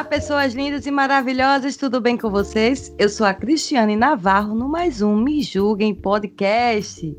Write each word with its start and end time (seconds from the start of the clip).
Olá, 0.00 0.08
pessoas 0.08 0.54
lindas 0.54 0.86
e 0.86 0.90
maravilhosas, 0.90 1.76
tudo 1.76 2.00
bem 2.00 2.16
com 2.16 2.30
vocês? 2.30 2.90
Eu 2.98 3.10
sou 3.10 3.26
a 3.26 3.34
Cristiane 3.34 3.96
Navarro 3.96 4.54
no 4.54 4.66
mais 4.66 5.02
um 5.02 5.14
Me 5.14 5.42
Julguem 5.42 5.94
Podcast. 5.94 7.14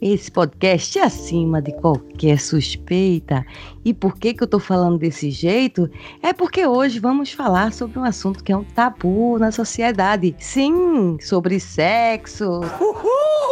Esse 0.00 0.30
podcast 0.30 0.98
é 0.98 1.02
acima 1.04 1.62
de 1.62 1.72
qualquer 1.72 2.38
suspeita. 2.38 3.46
E 3.82 3.94
por 3.94 4.16
que, 4.18 4.34
que 4.34 4.42
eu 4.42 4.46
tô 4.46 4.58
falando 4.58 4.98
desse 4.98 5.30
jeito? 5.30 5.90
É 6.22 6.34
porque 6.34 6.66
hoje 6.66 6.98
vamos 6.98 7.32
falar 7.32 7.72
sobre 7.72 7.98
um 7.98 8.04
assunto 8.04 8.44
que 8.44 8.52
é 8.52 8.56
um 8.56 8.64
tabu 8.64 9.38
na 9.38 9.50
sociedade. 9.50 10.36
Sim, 10.38 11.16
sobre 11.20 11.58
sexo. 11.58 12.60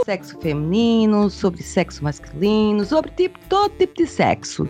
Sexo 0.05 0.39
feminino, 0.39 1.31
sobre 1.31 1.63
sexo 1.63 2.05
masculino, 2.05 2.85
sobre 2.85 3.11
tipo, 3.13 3.39
todo 3.49 3.71
tipo 3.79 3.95
de 3.95 4.07
sexo. 4.07 4.69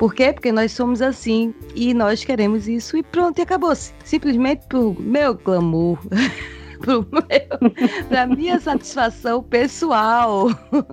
Por 0.00 0.14
quê? 0.14 0.32
Porque 0.32 0.50
nós 0.50 0.72
somos 0.72 1.00
assim 1.00 1.54
e 1.76 1.94
nós 1.94 2.24
queremos 2.24 2.66
isso 2.66 2.96
e 2.96 3.02
pronto, 3.02 3.38
e 3.38 3.42
acabou-se. 3.42 3.94
Simplesmente 4.04 4.66
pro 4.66 4.96
meu 4.98 5.34
glamour. 5.34 5.98
pro 6.82 7.06
meu, 7.10 8.06
pra 8.08 8.26
minha 8.26 8.60
satisfação 8.60 9.42
pessoal. 9.42 10.48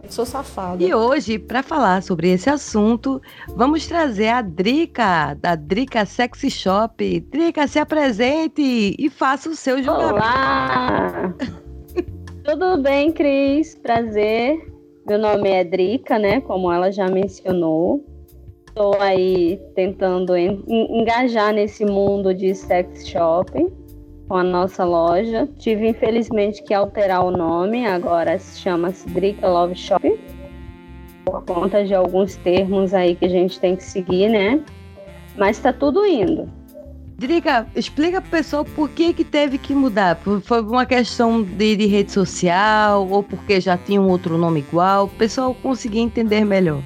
Sou 0.07 0.25
safada. 0.25 0.81
E 0.83 0.93
hoje, 0.93 1.37
para 1.37 1.61
falar 1.61 2.01
sobre 2.03 2.29
esse 2.31 2.49
assunto, 2.49 3.21
vamos 3.55 3.85
trazer 3.87 4.29
a 4.29 4.41
Drica, 4.41 5.33
da 5.41 5.55
Drica 5.55 6.05
Sexy 6.05 6.49
Shop. 6.49 7.19
Drica, 7.31 7.67
se 7.67 7.79
apresente 7.79 8.95
e 8.97 9.09
faça 9.09 9.49
o 9.49 9.55
seu 9.55 9.83
julgamento. 9.83 10.13
Olá! 10.15 11.33
Tudo 12.45 12.81
bem, 12.81 13.11
Cris? 13.11 13.75
Prazer. 13.75 14.57
Meu 15.07 15.17
nome 15.19 15.49
é 15.49 15.63
Drica, 15.63 16.17
né? 16.17 16.39
Como 16.41 16.71
ela 16.71 16.91
já 16.91 17.07
mencionou. 17.09 18.05
Estou 18.67 18.95
aí 19.01 19.59
tentando 19.75 20.37
en- 20.37 20.63
en- 20.67 21.01
engajar 21.01 21.53
nesse 21.53 21.83
mundo 21.85 22.33
de 22.33 22.53
sex 22.55 23.07
shopping 23.07 23.67
com 24.30 24.38
a 24.38 24.44
nossa 24.44 24.85
loja. 24.85 25.49
Tive, 25.58 25.89
infelizmente, 25.89 26.63
que 26.63 26.73
alterar 26.73 27.25
o 27.25 27.31
nome. 27.31 27.85
Agora 27.85 28.38
se 28.38 28.59
chama-se 28.59 29.09
Drica 29.09 29.49
Love 29.49 29.75
Shop. 29.75 30.19
Por 31.25 31.44
conta 31.44 31.83
de 31.83 31.95
alguns 31.95 32.35
termos 32.38 32.94
aí 32.94 33.16
que 33.16 33.25
a 33.25 33.30
gente 33.30 33.59
tem 33.59 33.75
que 33.75 33.83
seguir, 33.83 34.30
né? 34.30 34.63
Mas 35.35 35.57
tá 35.59 35.73
tudo 35.73 36.05
indo. 36.05 36.47
Drica, 37.17 37.67
explica 37.75 38.22
pro 38.22 38.30
pessoal 38.30 38.63
por 38.63 38.89
que 38.89 39.13
que 39.13 39.25
teve 39.25 39.57
que 39.57 39.73
mudar. 39.73 40.17
Foi 40.44 40.61
uma 40.61 40.85
questão 40.85 41.44
de, 41.44 41.75
de 41.75 41.85
rede 41.88 42.11
social 42.11 43.05
ou 43.09 43.22
porque 43.22 43.59
já 43.59 43.77
tinha 43.77 44.00
um 44.00 44.07
outro 44.07 44.38
nome 44.38 44.59
igual? 44.61 45.05
O 45.05 45.09
pessoal 45.09 45.53
conseguir 45.55 46.00
entender 46.00 46.45
melhor. 46.45 46.81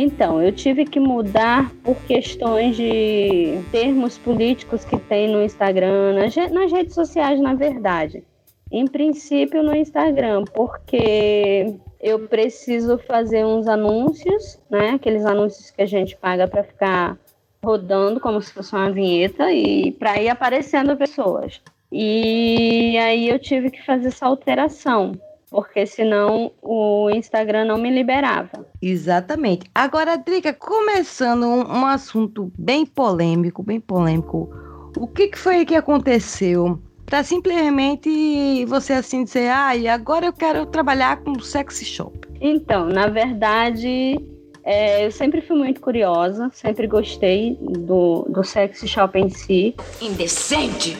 Então, 0.00 0.40
eu 0.40 0.52
tive 0.52 0.84
que 0.84 1.00
mudar 1.00 1.72
por 1.82 1.96
questões 2.04 2.76
de 2.76 3.58
termos 3.72 4.16
políticos 4.16 4.84
que 4.84 4.96
tem 4.96 5.26
no 5.26 5.42
Instagram, 5.42 6.12
nas, 6.12 6.36
re- 6.36 6.50
nas 6.50 6.70
redes 6.70 6.94
sociais, 6.94 7.40
na 7.40 7.52
verdade. 7.52 8.22
Em 8.70 8.86
princípio, 8.86 9.60
no 9.60 9.74
Instagram, 9.74 10.44
porque 10.54 11.74
eu 12.00 12.28
preciso 12.28 12.96
fazer 12.98 13.44
uns 13.44 13.66
anúncios, 13.66 14.60
né? 14.70 14.90
Aqueles 14.90 15.26
anúncios 15.26 15.72
que 15.72 15.82
a 15.82 15.86
gente 15.86 16.16
paga 16.16 16.46
para 16.46 16.62
ficar 16.62 17.18
rodando 17.60 18.20
como 18.20 18.40
se 18.40 18.52
fosse 18.52 18.72
uma 18.76 18.92
vinheta 18.92 19.50
e 19.52 19.90
para 19.90 20.22
ir 20.22 20.28
aparecendo 20.28 20.96
pessoas. 20.96 21.60
E 21.90 22.96
aí 22.98 23.28
eu 23.28 23.38
tive 23.40 23.68
que 23.68 23.84
fazer 23.84 24.08
essa 24.08 24.26
alteração, 24.26 25.10
porque 25.50 25.86
senão 25.86 26.52
o 26.62 27.10
Instagram 27.10 27.64
não 27.64 27.78
me 27.78 27.90
liberava. 27.90 28.66
Exatamente. 28.80 29.70
Agora, 29.74 30.16
Drica, 30.16 30.52
começando 30.52 31.44
um, 31.44 31.80
um 31.80 31.86
assunto 31.86 32.52
bem 32.58 32.84
polêmico, 32.84 33.62
bem 33.62 33.80
polêmico. 33.80 34.50
O 34.96 35.06
que, 35.06 35.28
que 35.28 35.38
foi 35.38 35.64
que 35.64 35.74
aconteceu 35.74 36.78
para 37.06 37.22
simplesmente 37.22 38.64
você 38.66 38.92
assim 38.92 39.24
dizer, 39.24 39.50
ah, 39.50 39.74
e 39.74 39.88
agora 39.88 40.26
eu 40.26 40.32
quero 40.32 40.66
trabalhar 40.66 41.22
com 41.22 41.38
sexy 41.40 41.84
shop? 41.84 42.18
Então, 42.40 42.86
na 42.86 43.06
verdade, 43.08 44.20
é, 44.62 45.06
eu 45.06 45.10
sempre 45.10 45.40
fui 45.40 45.56
muito 45.56 45.80
curiosa, 45.80 46.50
sempre 46.52 46.86
gostei 46.86 47.56
do, 47.60 48.26
do 48.28 48.44
sex 48.44 48.80
shop 48.86 49.18
em 49.18 49.30
si. 49.30 49.74
Indecente? 50.00 50.98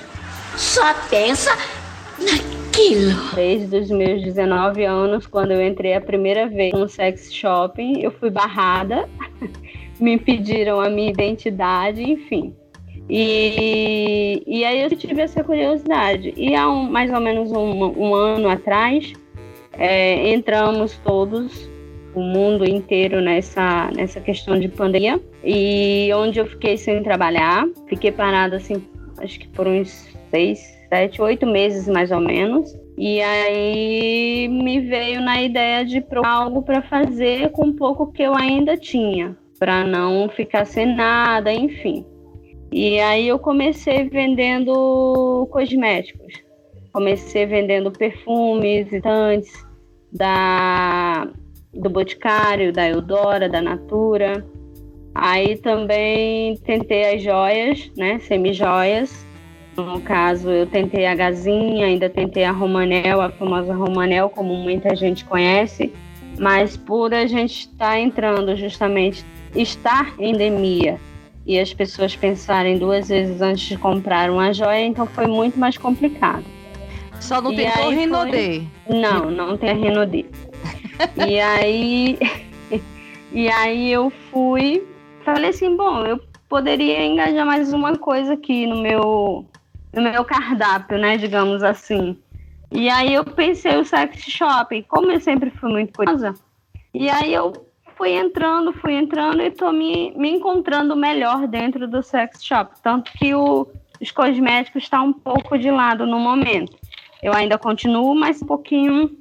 Só 0.56 0.94
pensa 1.10 1.50
naquilo. 2.18 2.57
Desde 3.34 3.76
os 3.76 3.90
meus 3.90 4.22
19 4.22 4.84
anos, 4.84 5.26
quando 5.26 5.50
eu 5.52 5.66
entrei 5.66 5.94
a 5.94 6.00
primeira 6.00 6.46
vez 6.48 6.72
no 6.72 6.88
sex 6.88 7.32
shopping, 7.34 8.00
eu 8.00 8.10
fui 8.12 8.30
barrada, 8.30 9.08
me 10.00 10.12
impediram 10.12 10.80
a 10.80 10.88
minha 10.88 11.10
identidade, 11.10 12.02
enfim. 12.02 12.54
E, 13.10 14.42
e 14.46 14.64
aí 14.64 14.82
eu 14.82 14.90
tive 14.90 15.22
essa 15.22 15.42
curiosidade. 15.42 16.32
E 16.36 16.54
há 16.54 16.68
um- 16.68 16.88
mais 16.88 17.12
ou 17.12 17.20
menos 17.20 17.50
um, 17.50 17.84
um 17.98 18.14
ano 18.14 18.48
atrás, 18.48 19.12
é, 19.72 20.32
entramos 20.32 20.96
todos, 20.98 21.68
o 22.14 22.20
mundo 22.20 22.64
inteiro, 22.68 23.20
nessa, 23.20 23.90
nessa 23.94 24.20
questão 24.20 24.58
de 24.58 24.68
pandemia. 24.68 25.20
E 25.42 26.10
onde 26.14 26.38
eu 26.38 26.46
fiquei 26.46 26.76
sem 26.76 27.02
trabalhar, 27.02 27.66
fiquei 27.88 28.12
parada 28.12 28.56
assim, 28.56 28.82
acho 29.18 29.40
que 29.40 29.48
por 29.48 29.66
uns 29.66 30.08
seis, 30.30 30.77
sete, 30.88 31.20
oito 31.20 31.46
meses 31.46 31.86
mais 31.88 32.10
ou 32.10 32.20
menos. 32.20 32.74
E 32.96 33.20
aí 33.20 34.48
me 34.48 34.80
veio 34.80 35.20
na 35.20 35.40
ideia 35.42 35.84
de 35.84 36.04
algo 36.24 36.62
para 36.62 36.82
fazer 36.82 37.50
com 37.52 37.72
pouco 37.72 38.10
que 38.12 38.22
eu 38.22 38.34
ainda 38.34 38.76
tinha, 38.76 39.36
para 39.58 39.84
não 39.84 40.28
ficar 40.28 40.64
sem 40.64 40.94
nada, 40.96 41.52
enfim. 41.52 42.04
E 42.72 42.98
aí 43.00 43.28
eu 43.28 43.38
comecei 43.38 44.08
vendendo 44.08 45.48
cosméticos. 45.50 46.32
Comecei 46.92 47.46
vendendo 47.46 47.90
perfumes, 47.92 48.92
hidratantes 48.92 49.66
da 50.12 51.28
do 51.72 51.90
Boticário, 51.90 52.72
da 52.72 52.88
Eudora, 52.88 53.48
da 53.48 53.62
Natura. 53.62 54.44
Aí 55.14 55.56
também 55.58 56.56
tentei 56.58 57.14
as 57.14 57.22
joias, 57.22 57.90
né, 57.96 58.18
semi-joias. 58.20 59.26
No 59.78 60.00
caso, 60.00 60.50
eu 60.50 60.66
tentei 60.66 61.06
a 61.06 61.14
Gazinha, 61.14 61.86
ainda 61.86 62.10
tentei 62.10 62.42
a 62.42 62.50
Romanel, 62.50 63.20
a 63.20 63.30
famosa 63.30 63.72
Romanel, 63.72 64.28
como 64.28 64.54
muita 64.56 64.96
gente 64.96 65.24
conhece. 65.24 65.92
Mas 66.36 66.76
por 66.76 67.14
a 67.14 67.26
gente 67.26 67.60
estar 67.60 67.98
entrando 67.98 68.56
justamente, 68.56 69.24
estar 69.54 70.14
em 70.18 70.30
endemia, 70.32 70.98
e 71.46 71.58
as 71.58 71.72
pessoas 71.72 72.14
pensarem 72.16 72.76
duas 72.76 73.08
vezes 73.08 73.40
antes 73.40 73.68
de 73.68 73.78
comprar 73.78 74.30
uma 74.30 74.52
joia, 74.52 74.84
então 74.84 75.06
foi 75.06 75.26
muito 75.26 75.58
mais 75.58 75.78
complicado. 75.78 76.44
Só 77.20 77.40
não 77.40 77.52
E 77.52 77.56
tentou 77.56 77.84
foi- 77.84 77.94
Rinodê. 77.94 78.62
Não, 78.88 79.30
não 79.30 79.56
tem 79.56 79.70
a 79.70 79.74
Renaudet. 79.74 80.26
e 81.28 81.40
aí, 81.40 82.18
e 83.32 83.48
aí 83.48 83.92
eu 83.92 84.10
fui, 84.30 84.84
falei 85.24 85.50
assim, 85.50 85.76
bom, 85.76 86.04
eu 86.04 86.20
poderia 86.48 87.04
engajar 87.04 87.46
mais 87.46 87.72
uma 87.72 87.96
coisa 87.96 88.34
aqui 88.34 88.66
no 88.66 88.76
meu, 88.76 89.46
no 89.92 90.02
meu 90.02 90.24
cardápio, 90.24 90.98
né, 90.98 91.16
digamos 91.16 91.62
assim. 91.62 92.18
E 92.70 92.88
aí 92.88 93.14
eu 93.14 93.24
pensei 93.24 93.76
o 93.76 93.84
sex 93.84 94.20
shop, 94.20 94.82
como 94.84 95.10
eu 95.10 95.20
sempre 95.20 95.50
fui 95.50 95.70
muito 95.70 95.92
curiosa. 95.92 96.34
E 96.92 97.08
aí 97.08 97.32
eu 97.32 97.52
fui 97.96 98.12
entrando, 98.12 98.72
fui 98.72 98.94
entrando 98.94 99.42
e 99.42 99.50
tô 99.50 99.72
me, 99.72 100.12
me 100.16 100.30
encontrando 100.30 100.94
melhor 100.94 101.46
dentro 101.48 101.88
do 101.88 102.02
sex 102.02 102.44
shop, 102.44 102.74
tanto 102.82 103.10
que 103.12 103.34
o, 103.34 103.66
os 104.00 104.10
cosméticos 104.10 104.84
estão 104.84 105.06
um 105.06 105.12
pouco 105.12 105.58
de 105.58 105.70
lado 105.70 106.06
no 106.06 106.18
momento. 106.18 106.76
Eu 107.22 107.32
ainda 107.32 107.58
continuo, 107.58 108.14
mas 108.14 108.40
um 108.40 108.46
pouquinho, 108.46 109.18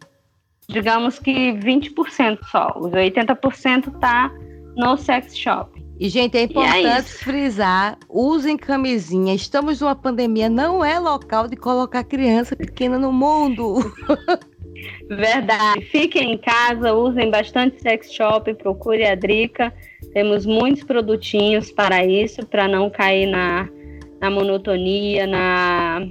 digamos 0.67 1.17
que 1.17 1.53
20% 1.53 2.39
só. 2.51 2.73
Os 2.75 2.91
80% 2.91 3.99
tá 3.99 4.31
no 4.75 4.95
sex 4.97 5.35
shop. 5.35 5.76
E, 5.99 6.09
gente, 6.09 6.37
é 6.37 6.43
importante 6.43 6.99
isso. 6.99 7.23
frisar: 7.23 7.97
usem 8.07 8.55
camisinha. 8.55 9.33
Estamos 9.33 9.81
numa 9.81 9.95
pandemia, 9.95 10.49
não 10.49 10.85
é 10.85 10.99
local 10.99 11.47
de 11.47 11.55
colocar 11.55 12.03
criança 12.03 12.55
pequena 12.55 12.99
no 12.99 13.11
mundo. 13.11 13.79
Verdade. 15.09 15.81
Fiquem 15.85 16.33
em 16.33 16.37
casa, 16.37 16.93
usem 16.93 17.31
bastante 17.31 17.81
sex 17.81 18.13
shop, 18.13 18.53
procure 18.55 19.05
a 19.05 19.15
Drica. 19.15 19.73
Temos 20.13 20.45
muitos 20.45 20.83
produtinhos 20.83 21.71
para 21.71 22.05
isso, 22.05 22.45
para 22.45 22.67
não 22.67 22.89
cair 22.89 23.25
na, 23.25 23.67
na 24.21 24.29
monotonia, 24.29 25.25
na, 25.25 26.07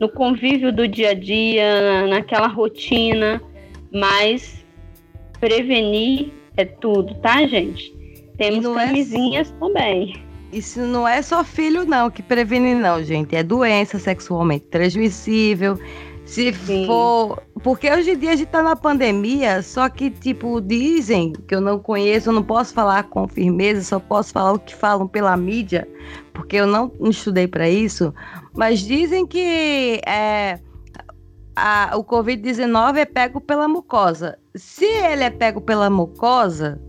no 0.00 0.08
convívio 0.08 0.72
do 0.72 0.88
dia 0.88 1.10
a 1.10 1.14
dia, 1.14 2.06
naquela 2.08 2.48
rotina. 2.48 3.40
Mas 3.92 4.64
prevenir 5.38 6.32
é 6.56 6.64
tudo, 6.64 7.14
tá, 7.16 7.46
gente? 7.46 7.99
Temos 8.40 8.64
é 8.64 8.86
camisinhas 8.86 9.54
também. 9.60 10.14
Isso 10.50 10.80
não 10.80 11.06
é 11.06 11.20
só 11.20 11.44
filho, 11.44 11.84
não, 11.84 12.10
que 12.10 12.22
previne, 12.22 12.74
não, 12.74 13.04
gente. 13.04 13.36
É 13.36 13.42
doença 13.42 13.98
sexualmente 13.98 14.64
transmissível. 14.66 15.78
Se 16.24 16.52
Sim. 16.54 16.86
for. 16.86 17.42
Porque 17.62 17.90
hoje 17.90 18.12
em 18.12 18.18
dia 18.18 18.32
a 18.32 18.36
gente 18.36 18.48
tá 18.48 18.62
na 18.62 18.74
pandemia, 18.74 19.62
só 19.62 19.88
que, 19.90 20.10
tipo, 20.10 20.60
dizem 20.60 21.32
que 21.46 21.54
eu 21.54 21.60
não 21.60 21.78
conheço, 21.78 22.30
eu 22.30 22.32
não 22.32 22.42
posso 22.42 22.72
falar 22.72 23.02
com 23.04 23.28
firmeza, 23.28 23.82
só 23.82 23.98
posso 24.00 24.32
falar 24.32 24.52
o 24.52 24.58
que 24.58 24.74
falam 24.74 25.06
pela 25.06 25.36
mídia, 25.36 25.86
porque 26.32 26.56
eu 26.56 26.66
não 26.66 26.90
estudei 27.02 27.46
para 27.46 27.68
isso. 27.68 28.14
Mas 28.54 28.80
dizem 28.80 29.26
que 29.26 30.00
é, 30.06 30.58
a- 31.54 31.92
o 31.96 32.02
Covid-19 32.04 32.96
é 32.98 33.04
pego 33.04 33.40
pela 33.40 33.68
mucosa. 33.68 34.38
Se 34.54 34.84
ele 34.86 35.24
é 35.24 35.30
pego 35.30 35.60
pela 35.60 35.90
mucosa, 35.90 36.80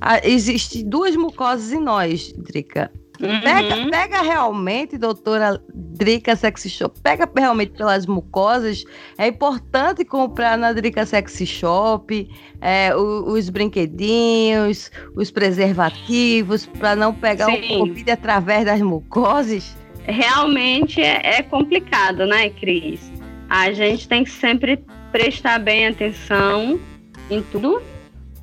a- 0.00 0.20
existe 0.26 0.82
duas 0.84 1.14
mucosas 1.16 1.72
em 1.72 1.80
nós, 1.80 2.32
Drica. 2.36 2.90
Pega, 3.18 3.76
Uhum. 3.76 3.90
pega 3.90 4.22
realmente, 4.22 4.96
doutora 4.96 5.62
Drica 5.74 6.34
Sexy 6.34 6.70
Shop, 6.70 6.98
pega 7.02 7.28
realmente 7.36 7.72
pelas 7.72 8.06
mucosas. 8.06 8.82
É 9.18 9.26
importante 9.26 10.06
comprar 10.06 10.56
na 10.56 10.72
Drica 10.72 11.04
Sexy 11.04 11.44
Shop 11.44 12.26
é, 12.62 12.96
o- 12.96 13.32
os 13.32 13.50
brinquedinhos, 13.50 14.90
os 15.14 15.30
preservativos, 15.30 16.64
para 16.64 16.96
não 16.96 17.12
pegar 17.12 17.46
Sim. 17.46 17.76
o 17.76 17.78
Covid 17.80 18.10
através 18.10 18.64
das 18.64 18.80
mucosas. 18.80 19.76
Realmente 20.04 21.00
é, 21.02 21.20
é 21.40 21.42
complicado, 21.42 22.24
né, 22.26 22.48
Cris? 22.50 23.12
A 23.50 23.70
gente 23.72 24.08
tem 24.08 24.24
que 24.24 24.30
sempre 24.30 24.82
prestar 25.12 25.58
bem 25.58 25.86
atenção 25.88 26.80
em 27.30 27.42
tudo, 27.42 27.82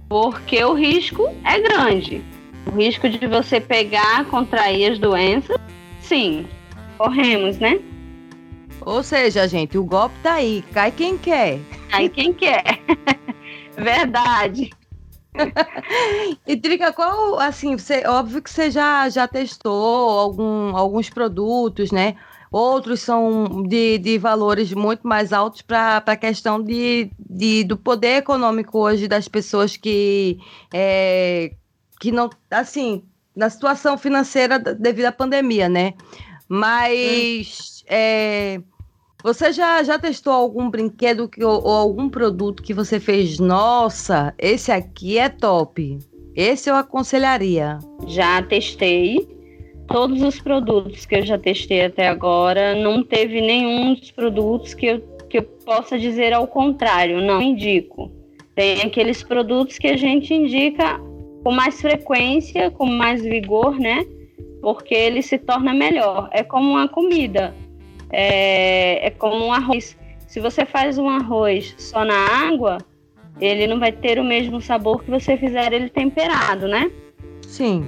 porque 0.09 0.63
o 0.63 0.73
risco 0.73 1.27
é 1.43 1.59
grande. 1.59 2.23
O 2.65 2.75
risco 2.75 3.09
de 3.09 3.25
você 3.27 3.59
pegar, 3.59 4.25
contrair 4.25 4.91
as 4.91 4.99
doenças, 4.99 5.57
sim, 6.01 6.45
corremos, 6.97 7.57
né? 7.59 7.79
Ou 8.81 9.03
seja, 9.03 9.47
gente, 9.47 9.77
o 9.77 9.83
golpe 9.83 10.15
tá 10.23 10.35
aí, 10.35 10.63
cai 10.73 10.91
quem 10.91 11.17
quer. 11.17 11.59
Aí 11.91 12.09
quem 12.09 12.33
quer. 12.33 12.63
Verdade. 13.77 14.69
E 16.47 16.55
Drica, 16.55 16.91
qual, 16.91 17.39
assim, 17.39 17.77
você, 17.77 18.03
óbvio 18.07 18.41
que 18.41 18.49
você 18.49 18.71
já, 18.71 19.07
já 19.09 19.27
testou 19.27 20.19
algum, 20.19 20.75
alguns 20.75 21.09
produtos, 21.09 21.91
né? 21.91 22.15
Outros 22.51 23.01
são 23.01 23.63
de, 23.63 23.97
de 23.97 24.17
valores 24.17 24.73
muito 24.73 25.07
mais 25.07 25.33
altos 25.33 25.61
para 25.61 25.97
a 25.97 26.15
questão 26.15 26.61
de, 26.61 27.11
de, 27.19 27.63
do 27.63 27.75
poder 27.75 28.17
econômico 28.17 28.79
hoje 28.79 29.07
das 29.07 29.27
pessoas 29.27 29.75
que, 29.75 30.39
é, 30.73 31.51
que 31.99 32.11
não, 32.11 32.29
assim, 32.49 33.03
na 33.35 33.49
situação 33.49 33.97
financeira 33.97 34.57
devido 34.57 35.05
à 35.05 35.11
pandemia, 35.11 35.67
né? 35.67 35.93
Mas 36.47 37.83
é, 37.87 38.61
você 39.21 39.51
já, 39.51 39.83
já 39.83 39.99
testou 39.99 40.31
algum 40.31 40.69
brinquedo 40.69 41.27
que, 41.27 41.43
ou, 41.43 41.61
ou 41.61 41.71
algum 41.71 42.09
produto 42.09 42.63
que 42.63 42.73
você 42.73 42.99
fez? 42.99 43.39
Nossa, 43.39 44.33
esse 44.37 44.71
aqui 44.71 45.17
é 45.17 45.27
top. 45.27 45.99
Esse 46.35 46.69
eu 46.69 46.75
aconselharia. 46.75 47.79
Já 48.07 48.41
testei. 48.43 49.36
Todos 49.87 50.21
os 50.21 50.39
produtos 50.39 51.05
que 51.05 51.15
eu 51.15 51.25
já 51.25 51.37
testei 51.37 51.85
até 51.85 52.07
agora, 52.07 52.75
não 52.75 53.03
teve 53.03 53.39
nenhum 53.39 53.93
dos 53.93 54.11
produtos 54.11 54.73
que 54.73 54.85
eu, 54.85 54.99
que 55.29 55.37
eu 55.37 55.43
possa 55.43 55.97
dizer 55.97 56.33
ao 56.33 56.45
contrário, 56.47 57.21
não 57.21 57.41
indico. 57.41 58.11
Tem 58.53 58.81
aqueles 58.81 59.23
produtos 59.23 59.77
que 59.77 59.87
a 59.87 59.95
gente 59.95 60.33
indica 60.33 60.99
com 61.43 61.51
mais 61.51 61.79
frequência, 61.79 62.69
com 62.71 62.85
mais 62.85 63.23
vigor, 63.23 63.79
né? 63.79 64.05
Porque 64.61 64.93
ele 64.93 65.21
se 65.21 65.37
torna 65.37 65.73
melhor. 65.73 66.27
É 66.31 66.43
como 66.43 66.71
uma 66.71 66.87
comida, 66.87 67.55
é, 68.11 69.07
é 69.07 69.09
como 69.11 69.45
um 69.45 69.53
arroz. 69.53 69.97
Se 70.27 70.39
você 70.39 70.65
faz 70.65 70.97
um 70.97 71.07
arroz 71.07 71.73
só 71.77 72.03
na 72.03 72.47
água, 72.47 72.79
ele 73.39 73.67
não 73.67 73.79
vai 73.79 73.91
ter 73.91 74.19
o 74.19 74.23
mesmo 74.23 74.59
sabor 74.59 75.03
que 75.03 75.09
você 75.09 75.37
fizer 75.37 75.71
ele 75.71 75.89
temperado, 75.89 76.67
né? 76.67 76.91
Sim. 77.43 77.85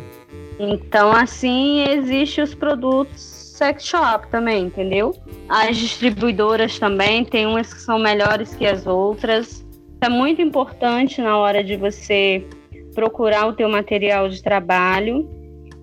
Então, 0.60 1.12
assim, 1.12 1.84
existe 1.90 2.42
os 2.42 2.54
produtos 2.54 3.40
sex 3.60 3.86
shop 3.86 4.28
também, 4.30 4.66
entendeu? 4.66 5.14
As 5.50 5.76
distribuidoras 5.76 6.80
também, 6.80 7.26
tem 7.26 7.46
umas 7.46 7.74
que 7.74 7.82
são 7.82 8.00
melhores 8.00 8.56
que 8.56 8.66
as 8.66 8.88
outras. 8.88 9.66
É 10.02 10.08
muito 10.08 10.42
importante 10.42 11.22
na 11.22 11.38
hora 11.38 11.62
de 11.62 11.76
você 11.76 12.46
procurar 12.96 13.48
o 13.48 13.54
teu 13.54 13.68
material 13.68 14.30
de 14.30 14.42
trabalho, 14.42 15.30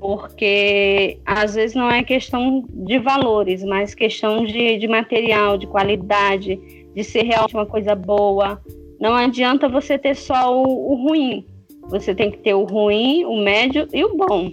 porque 0.00 1.18
às 1.26 1.54
vezes 1.54 1.76
não 1.76 1.90
é 1.90 2.02
questão 2.02 2.64
de 2.68 2.98
valores, 2.98 3.62
mas 3.62 3.94
questão 3.94 4.44
de, 4.44 4.78
de 4.78 4.88
material, 4.88 5.58
de 5.58 5.66
qualidade, 5.66 6.58
de 6.94 7.04
ser 7.04 7.24
realmente 7.24 7.54
uma 7.54 7.66
coisa 7.66 7.94
boa. 7.94 8.60
Não 8.98 9.14
adianta 9.14 9.68
você 9.68 9.98
ter 9.98 10.14
só 10.14 10.54
o, 10.54 10.92
o 10.92 11.08
ruim. 11.08 11.44
Você 11.88 12.14
tem 12.14 12.30
que 12.30 12.38
ter 12.38 12.54
o 12.54 12.64
ruim, 12.64 13.26
o 13.26 13.36
médio 13.36 13.86
e 13.92 14.02
o 14.02 14.16
bom. 14.16 14.50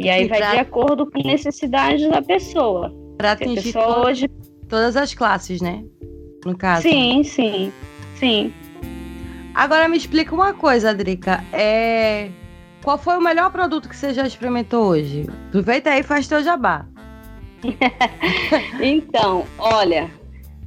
E 0.00 0.08
aí 0.10 0.26
vai 0.28 0.38
pra- 0.38 0.50
de 0.52 0.58
acordo 0.58 1.10
com 1.10 1.20
a 1.20 1.22
necessidade 1.24 2.08
da 2.08 2.22
pessoa. 2.22 2.92
Para 3.18 3.32
atingir 3.32 3.62
pessoa 3.72 3.94
to- 3.94 4.00
hoje. 4.08 4.28
todas 4.68 4.96
as 4.96 5.12
classes, 5.14 5.60
né? 5.60 5.84
No 6.44 6.56
caso. 6.56 6.82
Sim, 6.82 7.22
sim, 7.22 7.72
sim. 8.16 8.52
Agora 9.54 9.88
me 9.88 9.96
explica 9.96 10.34
uma 10.34 10.54
coisa, 10.54 10.94
Drica. 10.94 11.44
É... 11.52 12.30
Qual 12.82 12.96
foi 12.96 13.16
o 13.18 13.20
melhor 13.20 13.50
produto 13.52 13.88
que 13.88 13.96
você 13.96 14.14
já 14.14 14.26
experimentou 14.26 14.86
hoje? 14.86 15.26
Aproveita 15.48 15.90
aí 15.90 16.00
e 16.00 16.02
faz 16.02 16.26
teu 16.26 16.42
jabá. 16.42 16.86
Então, 18.80 19.44
olha, 19.58 20.10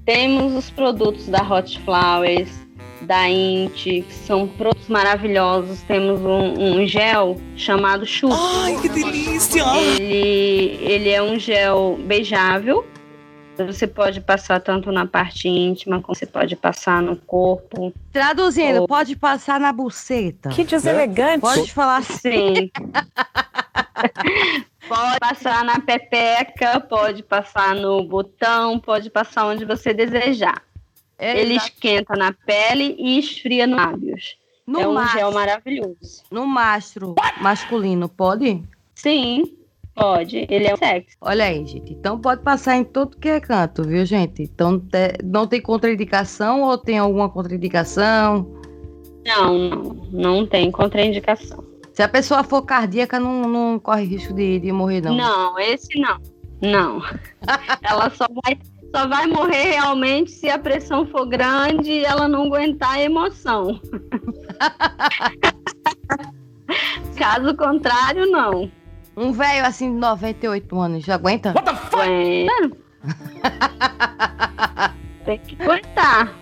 temos 0.05 0.53
os 0.53 0.69
produtos 0.69 1.27
da 1.27 1.41
Hot 1.41 1.79
Flowers, 1.81 2.62
da 3.03 3.29
Int, 3.29 3.83
que 3.83 4.05
são 4.09 4.47
produtos 4.47 4.87
maravilhosos. 4.87 5.81
Temos 5.83 6.19
um, 6.21 6.79
um 6.81 6.87
gel 6.87 7.39
chamado 7.55 8.05
Chup. 8.05 8.33
Ai, 8.35 8.79
que 8.81 8.89
delícia! 8.89 9.63
Ele, 9.77 10.77
ele 10.81 11.09
é 11.09 11.21
um 11.21 11.37
gel 11.39 11.97
beijável. 12.05 12.85
Você 13.55 13.85
pode 13.85 14.19
passar 14.19 14.59
tanto 14.59 14.91
na 14.91 15.05
parte 15.05 15.47
íntima, 15.47 16.01
como 16.01 16.15
você 16.15 16.25
pode 16.25 16.55
passar 16.55 17.03
no 17.03 17.15
corpo. 17.15 17.93
Traduzindo, 18.11 18.81
Oh. 18.83 18.87
pode 18.87 19.15
passar 19.15 19.59
na 19.59 19.71
buceta. 19.71 20.49
Que 20.49 20.63
deselegante. 20.63 21.41
Pode 21.41 21.71
falar 21.71 21.97
assim. 21.97 22.55
Sim. 22.55 22.71
pode 24.89 25.19
passar 25.19 25.63
na 25.63 25.79
pepeca, 25.79 26.79
pode 26.79 27.21
passar 27.21 27.75
no 27.75 28.03
botão, 28.03 28.79
pode 28.79 29.11
passar 29.11 29.45
onde 29.45 29.65
você 29.65 29.93
desejar. 29.93 30.59
Ele 31.23 31.53
Exato. 31.53 31.69
esquenta 31.69 32.15
na 32.15 32.33
pele 32.33 32.95
e 32.99 33.19
esfria 33.19 33.65
nos 33.67 33.77
lábios. 33.77 34.35
no, 34.67 34.79
é 34.81 34.87
um 34.87 34.93
mastro, 34.93 35.19
gel 35.19 35.31
maravilhoso. 35.31 36.23
no 36.31 36.45
mastro 36.47 37.15
masculino, 37.41 38.07
pode? 38.09 38.61
Sim, 38.95 39.57
pode. 39.95 40.45
Ele 40.49 40.67
é 40.67 40.73
um 40.73 40.77
sexy. 40.77 41.15
Olha 41.21 41.45
aí, 41.45 41.65
gente. 41.65 41.91
Então 41.93 42.19
pode 42.19 42.41
passar 42.41 42.75
em 42.77 42.83
tudo 42.83 43.17
que 43.17 43.27
é 43.29 43.39
canto, 43.39 43.83
viu, 43.83 44.05
gente? 44.05 44.43
Então 44.43 44.79
te- 44.79 45.17
não 45.23 45.45
tem 45.47 45.61
contraindicação 45.61 46.61
ou 46.63 46.77
tem 46.77 46.97
alguma 46.97 47.29
contraindicação? 47.29 48.47
Não, 49.25 49.57
não, 49.57 49.81
não 50.11 50.45
tem 50.47 50.69
contraindicação. 50.71 51.63
Se 51.93 52.01
a 52.01 52.09
pessoa 52.09 52.43
for 52.43 52.61
cardíaca, 52.63 53.19
não, 53.19 53.43
não 53.47 53.79
corre 53.79 54.03
risco 54.05 54.33
de, 54.33 54.59
de 54.59 54.71
morrer, 54.71 55.01
não. 55.01 55.15
Não, 55.15 55.59
esse 55.59 55.99
não. 55.99 56.17
Não. 56.61 57.01
ela 57.83 58.09
só 58.09 58.25
vai, 58.43 58.57
só 58.93 59.07
vai 59.07 59.25
morrer 59.27 59.71
realmente 59.71 60.31
se 60.31 60.49
a 60.49 60.59
pressão 60.59 61.05
for 61.07 61.25
grande 61.25 61.89
e 61.91 62.05
ela 62.05 62.27
não 62.27 62.43
aguentar 62.43 62.95
a 62.95 63.01
emoção. 63.01 63.79
Caso 67.17 67.55
contrário, 67.55 68.29
não. 68.29 68.69
Um 69.15 69.31
velho 69.31 69.65
assim 69.65 69.91
de 69.93 69.99
98 69.99 70.79
anos, 70.79 71.03
já 71.03 71.15
aguenta? 71.15 71.53
Aguenta. 71.55 72.77
Tem 75.25 75.37
que 75.39 75.61
aguentar. 75.61 76.33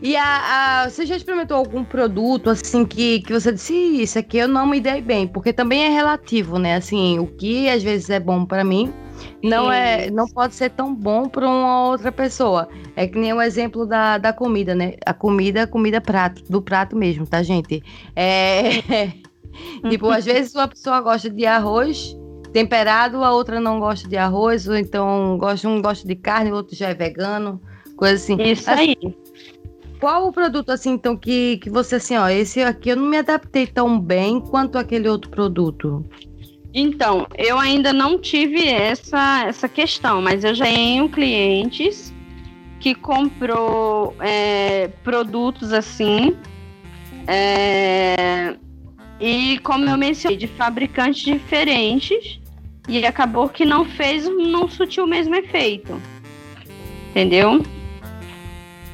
E 0.00 0.16
a, 0.16 0.82
a- 0.84 0.90
você 0.90 1.04
já 1.06 1.16
experimentou 1.16 1.56
algum 1.56 1.82
produto 1.82 2.50
assim 2.50 2.84
que, 2.84 3.20
que 3.20 3.32
você 3.32 3.50
disse, 3.52 3.72
"Ih, 3.74 4.02
isso 4.02 4.18
aqui 4.18 4.38
eu 4.38 4.46
não 4.46 4.66
me 4.66 4.80
dei 4.80 5.00
bem? 5.00 5.26
Porque 5.26 5.52
também 5.52 5.84
é 5.84 5.88
relativo, 5.88 6.58
né? 6.58 6.76
Assim, 6.76 7.18
o 7.18 7.26
que 7.26 7.68
às 7.68 7.82
vezes 7.82 8.10
é 8.10 8.20
bom 8.20 8.44
pra 8.44 8.62
mim, 8.62 8.92
não 9.42 9.70
é, 9.70 10.10
não 10.10 10.26
pode 10.26 10.54
ser 10.54 10.70
tão 10.70 10.94
bom 10.94 11.28
para 11.28 11.48
uma 11.48 11.88
outra 11.88 12.10
pessoa. 12.10 12.68
É 12.96 13.06
que 13.06 13.18
nem 13.18 13.32
o 13.32 13.42
exemplo 13.42 13.86
da, 13.86 14.18
da 14.18 14.32
comida, 14.32 14.74
né? 14.74 14.94
A 15.04 15.12
comida, 15.12 15.66
comida 15.66 16.00
prato, 16.00 16.42
do 16.50 16.62
prato 16.62 16.96
mesmo, 16.96 17.26
tá, 17.26 17.42
gente? 17.42 17.82
É, 18.16 18.82
tipo, 19.88 20.10
às 20.10 20.24
vezes 20.24 20.54
uma 20.54 20.68
pessoa 20.68 21.00
gosta 21.00 21.30
de 21.30 21.44
arroz 21.46 22.16
temperado, 22.54 23.24
a 23.24 23.32
outra 23.32 23.60
não 23.60 23.80
gosta 23.80 24.08
de 24.08 24.16
arroz, 24.16 24.68
ou 24.68 24.76
então 24.76 25.36
gosta, 25.38 25.68
um 25.68 25.82
gosta 25.82 26.06
de 26.06 26.14
carne, 26.14 26.52
o 26.52 26.54
outro 26.54 26.76
já 26.76 26.90
é 26.90 26.94
vegano, 26.94 27.60
coisa 27.96 28.14
assim. 28.14 28.40
Isso 28.40 28.70
aí. 28.70 28.96
Qual 29.98 30.28
o 30.28 30.32
produto 30.32 30.70
assim, 30.70 30.90
então, 30.90 31.16
que, 31.16 31.58
que 31.58 31.68
você 31.68 31.96
assim, 31.96 32.16
ó, 32.16 32.28
esse 32.28 32.62
aqui 32.62 32.90
eu 32.90 32.96
não 32.96 33.06
me 33.06 33.16
adaptei 33.16 33.66
tão 33.66 33.98
bem 33.98 34.38
quanto 34.38 34.78
aquele 34.78 35.08
outro 35.08 35.30
produto? 35.30 36.04
Então, 36.74 37.28
eu 37.38 37.56
ainda 37.56 37.92
não 37.92 38.18
tive 38.18 38.66
essa, 38.66 39.44
essa 39.46 39.68
questão, 39.68 40.20
mas 40.20 40.42
eu 40.42 40.52
já 40.56 40.64
tenho 40.64 41.08
clientes 41.08 42.12
que 42.80 42.96
comprou 42.96 44.16
é, 44.18 44.88
produtos 45.04 45.72
assim. 45.72 46.36
É, 47.28 48.56
e 49.20 49.60
como 49.60 49.88
eu 49.88 49.96
mencionei, 49.96 50.36
de 50.36 50.48
fabricantes 50.48 51.22
diferentes, 51.22 52.40
e 52.88 53.06
acabou 53.06 53.48
que 53.48 53.64
não 53.64 53.84
fez, 53.84 54.28
não 54.28 54.68
sutiu 54.68 55.04
o 55.04 55.06
mesmo 55.06 55.34
efeito. 55.36 56.02
Entendeu? 57.10 57.64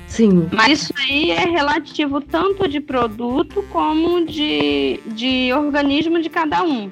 Sim. 0.06 0.48
Mas 0.52 0.82
isso 0.82 0.92
aí 0.98 1.30
é 1.30 1.48
relativo 1.48 2.20
tanto 2.20 2.68
de 2.68 2.78
produto 2.78 3.64
como 3.70 4.26
de, 4.26 5.00
de 5.06 5.50
organismo 5.54 6.20
de 6.20 6.28
cada 6.28 6.62
um. 6.62 6.90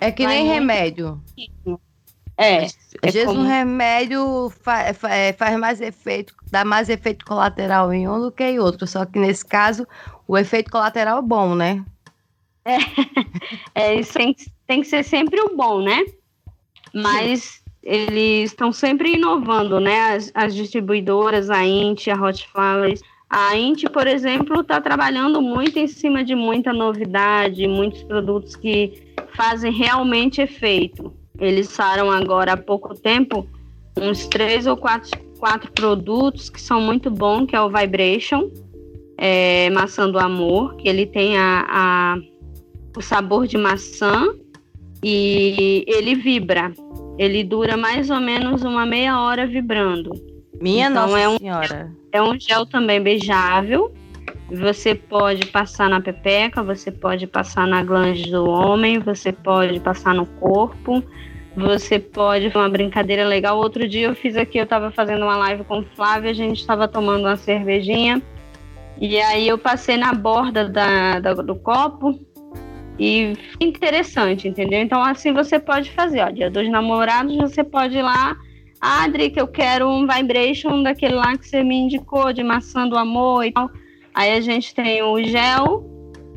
É 0.00 0.10
que 0.10 0.26
nem 0.26 0.46
remédio. 0.46 1.20
É. 2.36 2.64
Às 2.64 2.76
é 3.02 3.10
vezes 3.10 3.24
como- 3.26 3.40
um 3.40 3.46
remédio 3.46 4.50
fa- 4.60 4.92
fa- 4.92 5.10
é, 5.14 5.32
faz 5.32 5.58
mais 5.58 5.80
efeito, 5.80 6.34
dá 6.50 6.64
mais 6.64 6.88
efeito 6.90 7.24
colateral 7.24 7.92
em 7.92 8.06
um 8.06 8.20
do 8.20 8.30
que 8.30 8.44
em 8.44 8.58
outro. 8.58 8.86
Só 8.86 9.06
que 9.06 9.18
nesse 9.18 9.44
caso, 9.44 9.86
o 10.28 10.36
efeito 10.36 10.70
colateral 10.70 11.18
é 11.18 11.22
bom, 11.22 11.54
né? 11.54 11.82
É, 13.74 13.94
isso 13.94 14.12
tem, 14.14 14.34
que- 14.34 14.50
tem 14.66 14.80
que 14.82 14.86
ser 14.88 15.02
sempre 15.04 15.40
o 15.40 15.56
bom, 15.56 15.80
né? 15.80 16.04
Mas 16.92 17.62
eles 17.82 18.50
estão 18.50 18.72
sempre 18.72 19.14
inovando, 19.14 19.78
né? 19.80 20.14
As, 20.14 20.30
as 20.34 20.54
distribuidoras, 20.54 21.48
a 21.48 21.64
Int, 21.64 22.08
a 22.08 22.20
Hot 22.20 22.46
Flowers. 22.48 23.00
A 23.28 23.56
Int, 23.56 23.84
por 23.92 24.06
exemplo, 24.06 24.60
está 24.60 24.80
trabalhando 24.80 25.42
muito 25.42 25.78
em 25.78 25.86
cima 25.88 26.22
de 26.24 26.34
muita 26.34 26.72
novidade, 26.72 27.66
muitos 27.66 28.02
produtos 28.04 28.54
que 28.54 29.02
fazem 29.34 29.72
realmente 29.72 30.40
efeito. 30.40 31.12
Eles 31.38 31.70
usaram 31.70 32.10
agora 32.10 32.52
há 32.52 32.56
pouco 32.56 32.94
tempo 32.94 33.46
uns 34.00 34.26
três 34.28 34.66
ou 34.66 34.76
quatro, 34.76 35.10
quatro 35.38 35.70
produtos 35.72 36.48
que 36.48 36.60
são 36.60 36.80
muito 36.80 37.10
bons, 37.10 37.46
que 37.46 37.56
é 37.56 37.60
o 37.60 37.68
Vibration, 37.68 38.50
é, 39.18 39.68
maçã 39.70 40.08
do 40.08 40.18
amor, 40.18 40.76
que 40.76 40.88
ele 40.88 41.04
tem 41.06 41.36
a- 41.36 41.66
a 41.68 42.16
o 42.96 43.02
sabor 43.02 43.46
de 43.46 43.58
maçã 43.58 44.26
e 45.02 45.84
ele 45.86 46.14
vibra. 46.14 46.72
Ele 47.18 47.44
dura 47.44 47.76
mais 47.76 48.08
ou 48.08 48.20
menos 48.20 48.62
uma 48.62 48.86
meia 48.86 49.20
hora 49.20 49.46
vibrando. 49.46 50.10
Minha 50.60 50.88
Então, 50.88 51.02
Nossa 51.06 51.18
é 51.20 51.28
um- 51.28 51.36
Senhora. 51.38 51.92
É 52.16 52.22
um 52.22 52.38
gel 52.40 52.64
também 52.64 53.00
beijável. 53.00 53.92
Você 54.50 54.94
pode 54.94 55.46
passar 55.46 55.90
na 55.90 56.00
pepeca, 56.00 56.62
você 56.62 56.90
pode 56.90 57.26
passar 57.26 57.66
na 57.66 57.82
glande 57.82 58.30
do 58.30 58.48
homem, 58.48 58.98
você 58.98 59.32
pode 59.32 59.80
passar 59.80 60.14
no 60.14 60.24
corpo, 60.24 61.02
você 61.56 61.98
pode 61.98 62.46
uma 62.54 62.68
brincadeira 62.68 63.26
legal. 63.26 63.58
Outro 63.58 63.86
dia 63.88 64.06
eu 64.06 64.14
fiz 64.14 64.36
aqui, 64.36 64.56
eu 64.58 64.64
estava 64.64 64.90
fazendo 64.90 65.24
uma 65.24 65.36
live 65.36 65.64
com 65.64 65.80
o 65.80 65.84
Flávio, 65.96 66.30
a 66.30 66.32
gente 66.32 66.60
estava 66.60 66.86
tomando 66.88 67.24
uma 67.24 67.36
cervejinha 67.36 68.22
e 68.98 69.20
aí 69.20 69.46
eu 69.48 69.58
passei 69.58 69.96
na 69.96 70.14
borda 70.14 70.66
da, 70.68 71.20
da- 71.20 71.34
do 71.34 71.56
copo 71.56 72.18
e 72.98 73.34
interessante, 73.60 74.48
entendeu? 74.48 74.80
Então 74.80 75.02
assim 75.02 75.32
você 75.32 75.58
pode 75.58 75.90
fazer, 75.90 76.22
ó, 76.22 76.30
dia 76.30 76.50
dos 76.50 76.66
namorados 76.70 77.36
você 77.36 77.62
pode 77.62 77.98
ir 77.98 78.02
lá 78.02 78.36
ah, 78.88 79.08
Drica, 79.08 79.40
eu 79.40 79.48
quero 79.48 79.88
um 79.88 80.06
vibration 80.06 80.82
daquele 80.82 81.14
lá 81.14 81.36
que 81.36 81.48
você 81.48 81.62
me 81.62 81.74
indicou, 81.74 82.32
de 82.32 82.44
maçã 82.44 82.86
do 82.88 82.96
amor 82.96 83.44
e 83.44 83.52
tal. 83.52 83.68
Aí 84.14 84.32
a 84.32 84.40
gente 84.40 84.72
tem 84.74 85.02
o 85.02 85.20
gel, 85.24 85.84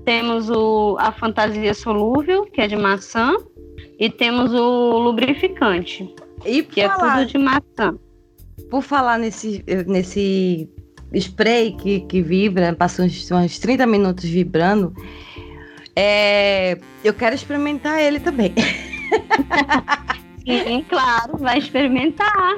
temos 0.04 0.50
o, 0.50 0.98
a 1.00 1.12
fantasia 1.12 1.74
solúvel, 1.76 2.46
que 2.46 2.60
é 2.60 2.68
de 2.68 2.76
maçã, 2.76 3.36
e 4.00 4.10
temos 4.10 4.52
o 4.54 4.98
lubrificante, 4.98 6.12
E 6.44 6.64
que 6.64 6.82
é 6.82 6.90
falar, 6.90 7.20
tudo 7.20 7.28
de 7.28 7.38
maçã. 7.38 7.96
por 8.70 8.82
falar 8.82 9.20
nesse, 9.20 9.64
nesse 9.86 10.68
spray 11.14 11.74
que, 11.74 12.00
que 12.02 12.22
vibra, 12.22 12.74
passa 12.74 13.04
uns, 13.04 13.30
uns 13.32 13.60
30 13.60 13.86
minutos 13.86 14.26
vibrando, 14.26 14.94
é, 15.96 16.80
eu 17.04 17.14
quero 17.14 17.36
experimentar 17.36 18.02
ele 18.02 18.20
também. 18.20 18.54
Sim, 20.50 20.84
claro, 20.90 21.38
vai 21.38 21.60
experimentar. 21.60 22.58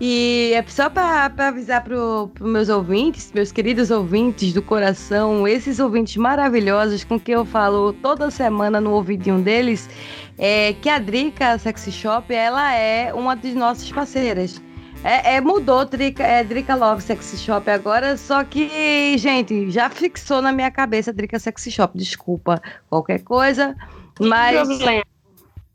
E 0.00 0.52
é 0.54 0.64
só 0.66 0.90
para 0.90 1.30
avisar 1.48 1.84
para 1.84 1.96
os 1.96 2.30
meus 2.40 2.68
ouvintes, 2.68 3.30
meus 3.32 3.52
queridos 3.52 3.90
ouvintes 3.90 4.52
do 4.52 4.62
coração, 4.62 5.46
esses 5.46 5.78
ouvintes 5.78 6.16
maravilhosos 6.16 7.04
com 7.04 7.20
quem 7.20 7.34
eu 7.34 7.44
falo 7.44 7.92
toda 7.92 8.30
semana 8.30 8.80
no 8.80 8.92
ouvidinho 8.92 9.40
deles, 9.40 9.88
é 10.36 10.72
que 10.72 10.88
a 10.88 10.98
Drica 10.98 11.56
Sexy 11.58 11.92
Shop 11.92 12.32
ela 12.32 12.74
é 12.74 13.12
uma 13.14 13.36
das 13.36 13.54
nossas 13.54 13.90
parceiras. 13.92 14.60
É, 15.04 15.36
é, 15.36 15.40
mudou 15.40 15.84
Drica, 15.84 16.24
é 16.24 16.42
Drica 16.42 16.74
Love 16.74 17.02
Sexy 17.02 17.36
Shop 17.36 17.70
agora, 17.70 18.16
só 18.16 18.42
que, 18.42 19.16
gente, 19.16 19.70
já 19.70 19.88
fixou 19.88 20.42
na 20.42 20.50
minha 20.50 20.70
cabeça 20.70 21.12
Drica 21.12 21.38
Sexy 21.38 21.70
Shop. 21.70 21.96
Desculpa 21.96 22.60
qualquer 22.88 23.22
coisa, 23.22 23.76
mas 24.18 24.66
Problema. 24.66 25.04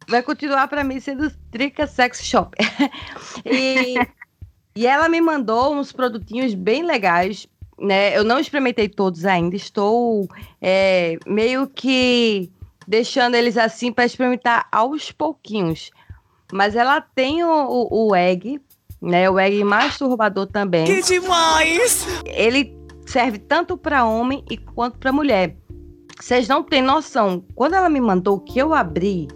Vai 0.07 0.21
continuar 0.21 0.67
para 0.67 0.83
mim 0.83 0.99
sendo 0.99 1.31
Drica 1.51 1.87
Sexy 1.87 2.25
Shop. 2.25 2.55
e, 3.45 3.95
e 4.75 4.87
ela 4.87 5.07
me 5.09 5.21
mandou 5.21 5.75
uns 5.75 5.91
produtinhos 5.91 6.53
bem 6.53 6.83
legais, 6.83 7.47
né? 7.79 8.17
Eu 8.17 8.23
não 8.23 8.39
experimentei 8.39 8.87
todos 8.87 9.25
ainda, 9.25 9.55
estou 9.55 10.27
é, 10.61 11.17
meio 11.25 11.67
que 11.67 12.51
deixando 12.87 13.35
eles 13.35 13.57
assim 13.57 13.91
para 13.91 14.05
experimentar 14.05 14.67
aos 14.71 15.11
pouquinhos. 15.11 15.91
Mas 16.51 16.75
ela 16.75 17.01
tem 17.01 17.43
o, 17.43 17.49
o, 17.49 18.09
o 18.09 18.15
egg, 18.15 18.61
né? 19.01 19.29
O 19.29 19.39
egg 19.39 19.63
masturbador 19.63 20.47
também. 20.47 20.85
Que 20.85 21.01
demais! 21.01 22.05
Ele 22.25 22.75
serve 23.05 23.39
tanto 23.39 23.77
para 23.77 24.05
homem 24.05 24.43
e 24.49 24.57
quanto 24.57 24.97
para 24.97 25.11
mulher. 25.11 25.55
Vocês 26.19 26.47
não 26.47 26.63
têm 26.63 26.81
noção. 26.81 27.43
Quando 27.55 27.73
ela 27.73 27.89
me 27.89 27.99
mandou 27.99 28.39
que 28.39 28.59
eu 28.59 28.73
abri 28.73 29.27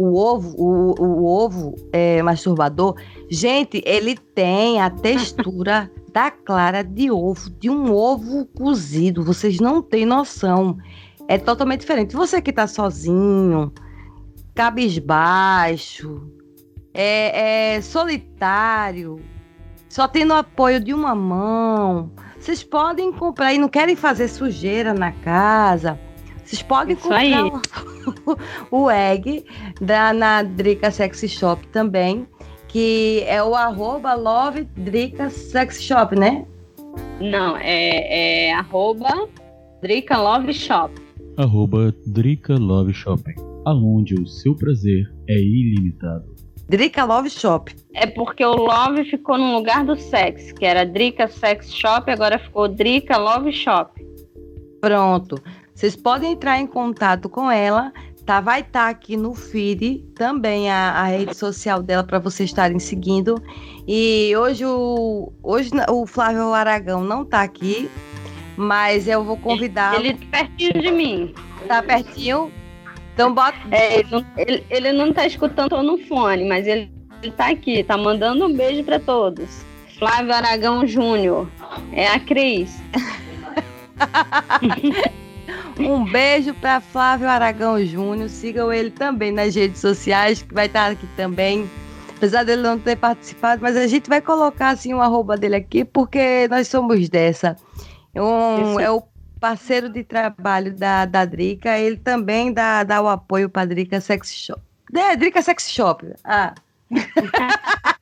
o 0.00 0.16
ovo, 0.16 0.54
o, 0.56 0.94
o 0.98 1.26
ovo 1.26 1.74
é, 1.92 2.22
masturbador, 2.22 2.96
gente, 3.30 3.82
ele 3.84 4.16
tem 4.16 4.80
a 4.80 4.88
textura 4.88 5.90
da 6.10 6.30
clara 6.30 6.82
de 6.82 7.10
ovo, 7.10 7.50
de 7.50 7.68
um 7.68 7.92
ovo 7.92 8.46
cozido. 8.46 9.22
Vocês 9.22 9.60
não 9.60 9.82
têm 9.82 10.06
noção. 10.06 10.78
É 11.28 11.36
totalmente 11.36 11.80
diferente. 11.80 12.16
Você 12.16 12.40
que 12.40 12.50
tá 12.50 12.66
sozinho, 12.66 13.70
cabisbaixo, 14.54 16.26
é, 16.94 17.74
é 17.74 17.82
solitário, 17.82 19.20
só 19.86 20.08
tendo 20.08 20.32
o 20.32 20.36
apoio 20.36 20.80
de 20.80 20.94
uma 20.94 21.14
mão. 21.14 22.10
Vocês 22.38 22.64
podem 22.64 23.12
comprar 23.12 23.52
e 23.52 23.58
não 23.58 23.68
querem 23.68 23.94
fazer 23.94 24.28
sujeira 24.28 24.94
na 24.94 25.12
casa. 25.12 26.00
Vocês 26.50 26.62
podem 26.62 26.94
Isso 26.96 27.04
comprar 27.04 27.18
aí. 27.20 27.52
o, 28.70 28.82
o 28.86 28.90
egg 28.90 29.44
da 29.80 30.12
na 30.12 30.42
Drica 30.42 30.90
Sexy 30.90 31.28
Shop 31.28 31.64
também, 31.68 32.26
que 32.66 33.22
é 33.28 33.40
o 33.40 33.54
arroba 33.54 34.14
Love 34.14 34.64
Drica 34.76 35.30
Sexy 35.30 35.84
Shop, 35.84 36.16
né? 36.18 36.44
Não, 37.20 37.56
é, 37.56 38.48
é 38.48 38.52
arroba 38.52 39.28
Drica 39.80 40.18
Love 40.18 40.52
Shop. 40.52 40.92
arroba 41.36 41.94
Drica 42.04 42.56
Love 42.56 42.92
Shopping, 42.94 43.34
aonde 43.64 44.14
o 44.14 44.26
seu 44.26 44.56
prazer 44.56 45.08
é 45.28 45.38
ilimitado. 45.38 46.34
Drica 46.68 47.04
Love 47.04 47.30
Shop. 47.30 47.72
É 47.94 48.08
porque 48.08 48.44
o 48.44 48.56
Love 48.56 49.04
ficou 49.04 49.38
no 49.38 49.54
lugar 49.56 49.84
do 49.84 49.94
sex, 49.94 50.50
que 50.50 50.64
era 50.64 50.84
Drica 50.84 51.28
Sex 51.28 51.72
Shop, 51.72 52.10
agora 52.10 52.40
ficou 52.40 52.66
Drica 52.66 53.16
Love 53.16 53.52
Shop. 53.52 53.92
Pronto. 54.80 55.36
Vocês 55.80 55.96
podem 55.96 56.32
entrar 56.32 56.60
em 56.60 56.66
contato 56.66 57.26
com 57.26 57.50
ela, 57.50 57.90
tá? 58.26 58.38
Vai 58.38 58.60
estar 58.60 58.90
aqui 58.90 59.16
no 59.16 59.34
feed 59.34 60.04
também 60.14 60.70
a, 60.70 60.90
a 60.90 61.04
rede 61.04 61.34
social 61.34 61.82
dela 61.82 62.04
para 62.04 62.18
vocês 62.18 62.50
estarem 62.50 62.78
seguindo. 62.78 63.42
E 63.88 64.36
hoje 64.36 64.66
o 64.66 65.32
hoje 65.42 65.70
o 65.88 66.04
Flávio 66.06 66.52
Aragão 66.52 67.02
não 67.02 67.24
tá 67.24 67.40
aqui, 67.40 67.90
mas 68.58 69.08
eu 69.08 69.24
vou 69.24 69.38
convidar. 69.38 69.94
Ele 69.98 70.12
tá 70.12 70.26
pertinho 70.30 70.82
de 70.82 70.90
mim. 70.90 71.34
tá 71.66 71.82
pertinho. 71.82 72.52
Então 73.14 73.32
bota 73.32 73.56
É, 73.70 74.00
ele, 74.00 74.08
não, 74.10 74.26
ele, 74.36 74.66
ele 74.68 74.92
não 74.92 75.14
tá 75.14 75.26
escutando 75.26 75.82
no 75.82 75.96
fone, 75.96 76.44
mas 76.44 76.66
ele 76.66 76.92
ele 77.22 77.32
tá 77.32 77.48
aqui, 77.48 77.82
tá 77.82 77.96
mandando 77.96 78.44
um 78.44 78.54
beijo 78.54 78.84
para 78.84 79.00
todos. 79.00 79.64
Flávio 79.98 80.34
Aragão 80.34 80.86
Júnior. 80.86 81.48
É 81.90 82.06
a 82.06 82.20
Cris. 82.20 82.82
um 85.88 86.04
beijo 86.04 86.54
para 86.54 86.80
Flávio 86.80 87.28
Aragão 87.28 87.84
Júnior. 87.84 88.28
Sigam 88.28 88.72
ele 88.72 88.90
também 88.90 89.32
nas 89.32 89.54
redes 89.54 89.80
sociais, 89.80 90.42
que 90.42 90.52
vai 90.52 90.66
estar 90.66 90.90
aqui 90.90 91.06
também. 91.16 91.68
Apesar 92.16 92.44
dele 92.44 92.62
não 92.62 92.78
ter 92.78 92.96
participado, 92.96 93.62
mas 93.62 93.76
a 93.76 93.86
gente 93.86 94.08
vai 94.08 94.20
colocar 94.20 94.70
assim 94.70 94.92
o 94.92 95.00
arroba 95.00 95.36
dele 95.36 95.56
aqui, 95.56 95.84
porque 95.84 96.46
nós 96.48 96.68
somos 96.68 97.08
dessa. 97.08 97.56
Um, 98.14 98.78
é 98.78 98.90
o 98.90 99.02
parceiro 99.40 99.88
de 99.88 100.04
trabalho 100.04 100.76
da, 100.76 101.06
da 101.06 101.24
Drica, 101.24 101.78
ele 101.78 101.96
também 101.96 102.52
dá, 102.52 102.84
dá 102.84 103.00
o 103.00 103.08
apoio 103.08 103.48
para 103.48 103.62
a 103.62 103.64
Drica 103.64 104.00
Sex 104.00 104.34
Shop. 104.34 104.60
É, 104.94 105.16
Drica 105.16 105.40
Sex 105.40 105.70
Shop. 105.70 106.06
Ah. 106.22 106.54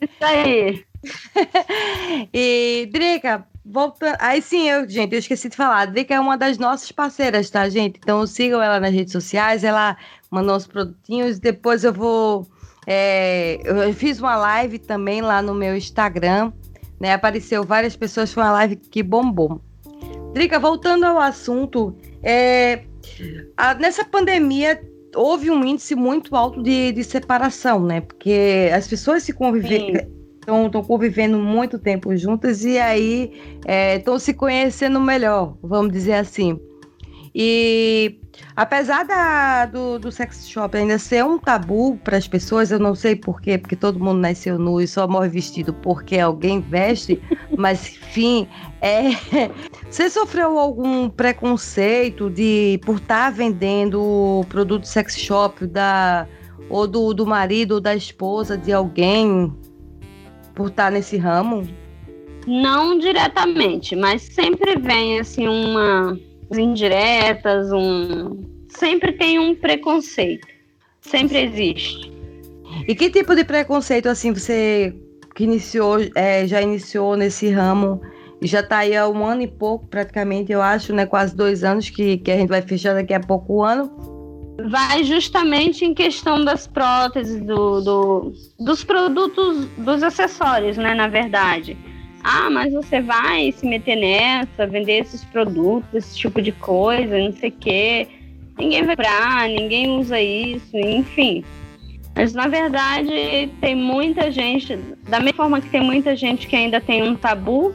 Isso 0.00 0.24
aí. 0.24 0.84
e, 2.32 2.88
Drica, 2.92 3.46
volta. 3.64 4.16
Aí 4.20 4.40
sim, 4.42 4.68
eu, 4.68 4.88
gente, 4.88 5.12
eu 5.12 5.18
esqueci 5.18 5.48
de 5.48 5.56
falar. 5.56 5.86
Drica 5.86 6.14
é 6.14 6.20
uma 6.20 6.36
das 6.36 6.58
nossas 6.58 6.90
parceiras, 6.90 7.50
tá, 7.50 7.68
gente? 7.68 7.98
Então 8.02 8.26
sigam 8.26 8.62
ela 8.62 8.80
nas 8.80 8.92
redes 8.92 9.12
sociais, 9.12 9.64
ela 9.64 9.96
mandou 10.30 10.56
os 10.56 10.66
produtinhos. 10.66 11.38
Depois 11.38 11.84
eu 11.84 11.92
vou. 11.92 12.46
É, 12.86 13.58
eu 13.64 13.92
fiz 13.92 14.18
uma 14.18 14.36
live 14.36 14.78
também 14.78 15.20
lá 15.20 15.42
no 15.42 15.54
meu 15.54 15.76
Instagram, 15.76 16.52
né? 16.98 17.12
Apareceu 17.12 17.62
várias 17.62 17.94
pessoas, 17.94 18.32
foi 18.32 18.42
uma 18.42 18.52
live 18.52 18.76
que 18.76 19.02
bombou. 19.02 19.60
Drica, 20.32 20.58
voltando 20.58 21.04
ao 21.04 21.18
assunto, 21.18 21.96
é, 22.22 22.84
a, 23.56 23.74
nessa 23.74 24.04
pandemia 24.04 24.80
houve 25.14 25.50
um 25.50 25.64
índice 25.64 25.94
muito 25.94 26.34
alto 26.36 26.62
de, 26.62 26.92
de 26.92 27.04
separação, 27.04 27.82
né? 27.84 28.00
Porque 28.00 28.70
as 28.72 28.86
pessoas 28.86 29.22
se 29.22 29.32
conviveram 29.32 30.17
estão 30.48 30.82
convivendo 30.82 31.38
muito 31.38 31.78
tempo 31.78 32.16
juntas 32.16 32.64
e 32.64 32.78
aí 32.78 33.32
estão 33.96 34.16
é, 34.16 34.18
se 34.18 34.32
conhecendo 34.32 35.00
melhor, 35.00 35.56
vamos 35.62 35.92
dizer 35.92 36.14
assim. 36.14 36.58
E 37.34 38.18
apesar 38.56 39.04
da, 39.04 39.66
do, 39.66 39.98
do 39.98 40.10
sex 40.10 40.48
shop 40.48 40.76
ainda 40.76 40.98
ser 40.98 41.24
um 41.24 41.38
tabu 41.38 41.96
para 42.02 42.16
as 42.16 42.26
pessoas, 42.26 42.70
eu 42.70 42.78
não 42.78 42.94
sei 42.94 43.14
porquê, 43.14 43.58
porque 43.58 43.76
todo 43.76 44.00
mundo 44.00 44.18
nasceu 44.18 44.58
nu 44.58 44.80
e 44.80 44.88
só 44.88 45.06
morre 45.06 45.28
vestido 45.28 45.72
porque 45.72 46.18
alguém 46.18 46.60
veste, 46.60 47.20
mas 47.56 47.96
enfim, 47.96 48.48
é. 48.80 49.10
Você 49.88 50.10
sofreu 50.10 50.58
algum 50.58 51.08
preconceito 51.08 52.28
de 52.30 52.80
por 52.84 52.96
estar 52.96 53.26
tá 53.26 53.30
vendendo 53.30 54.44
produto 54.48 54.84
sex 54.84 55.16
shop 55.16 55.66
da 55.66 56.26
ou 56.68 56.86
do, 56.86 57.14
do 57.14 57.26
marido 57.26 57.72
ou 57.72 57.80
da 57.80 57.94
esposa 57.94 58.58
de 58.58 58.72
alguém 58.72 59.52
por 60.58 60.68
estar 60.68 60.86
tá 60.86 60.90
nesse 60.90 61.16
ramo? 61.16 61.62
Não 62.44 62.98
diretamente, 62.98 63.94
mas 63.94 64.22
sempre 64.22 64.76
vem 64.76 65.20
assim 65.20 65.46
uma 65.46 66.18
indiretas, 66.52 67.70
um 67.72 68.42
sempre 68.68 69.12
tem 69.12 69.38
um 69.38 69.54
preconceito. 69.54 70.48
Sempre 71.00 71.44
existe. 71.44 72.12
E 72.88 72.94
que 72.94 73.08
tipo 73.08 73.36
de 73.36 73.44
preconceito 73.44 74.08
assim 74.08 74.32
você 74.32 74.92
que 75.36 75.44
iniciou, 75.44 75.98
é, 76.16 76.44
já 76.46 76.60
iniciou 76.60 77.16
nesse 77.16 77.48
ramo? 77.50 78.00
Já 78.42 78.60
está 78.60 78.78
aí 78.78 78.96
há 78.96 79.08
um 79.08 79.24
ano 79.24 79.42
e 79.42 79.48
pouco, 79.48 79.86
praticamente, 79.86 80.52
eu 80.52 80.62
acho, 80.62 80.92
né? 80.92 81.06
Quase 81.06 81.36
dois 81.36 81.62
anos 81.62 81.90
que, 81.90 82.18
que 82.18 82.30
a 82.30 82.36
gente 82.36 82.48
vai 82.48 82.62
fechar 82.62 82.94
daqui 82.94 83.14
a 83.14 83.20
pouco 83.20 83.54
o 83.54 83.62
ano. 83.64 84.17
Vai 84.66 85.04
justamente 85.04 85.84
em 85.84 85.94
questão 85.94 86.44
das 86.44 86.66
próteses, 86.66 87.40
do, 87.40 87.80
do, 87.80 88.32
dos 88.58 88.82
produtos, 88.82 89.66
dos 89.78 90.02
acessórios, 90.02 90.76
né? 90.76 90.94
Na 90.94 91.06
verdade. 91.06 91.76
Ah, 92.24 92.50
mas 92.50 92.72
você 92.72 93.00
vai 93.00 93.52
se 93.52 93.64
meter 93.64 93.96
nessa, 93.96 94.66
vender 94.66 94.98
esses 94.98 95.24
produtos, 95.24 95.94
esse 95.94 96.18
tipo 96.18 96.42
de 96.42 96.50
coisa, 96.52 97.16
não 97.16 97.32
sei 97.32 97.50
o 97.50 97.52
quê. 97.52 98.08
Ninguém 98.58 98.84
vai 98.84 98.96
comprar, 98.96 99.48
ninguém 99.48 99.88
usa 99.98 100.20
isso, 100.20 100.76
enfim. 100.76 101.44
Mas 102.16 102.34
na 102.34 102.48
verdade 102.48 103.48
tem 103.60 103.76
muita 103.76 104.32
gente, 104.32 104.76
da 105.08 105.20
mesma 105.20 105.36
forma 105.36 105.60
que 105.60 105.70
tem 105.70 105.80
muita 105.80 106.16
gente 106.16 106.48
que 106.48 106.56
ainda 106.56 106.80
tem 106.80 107.00
um 107.00 107.14
tabu, 107.14 107.72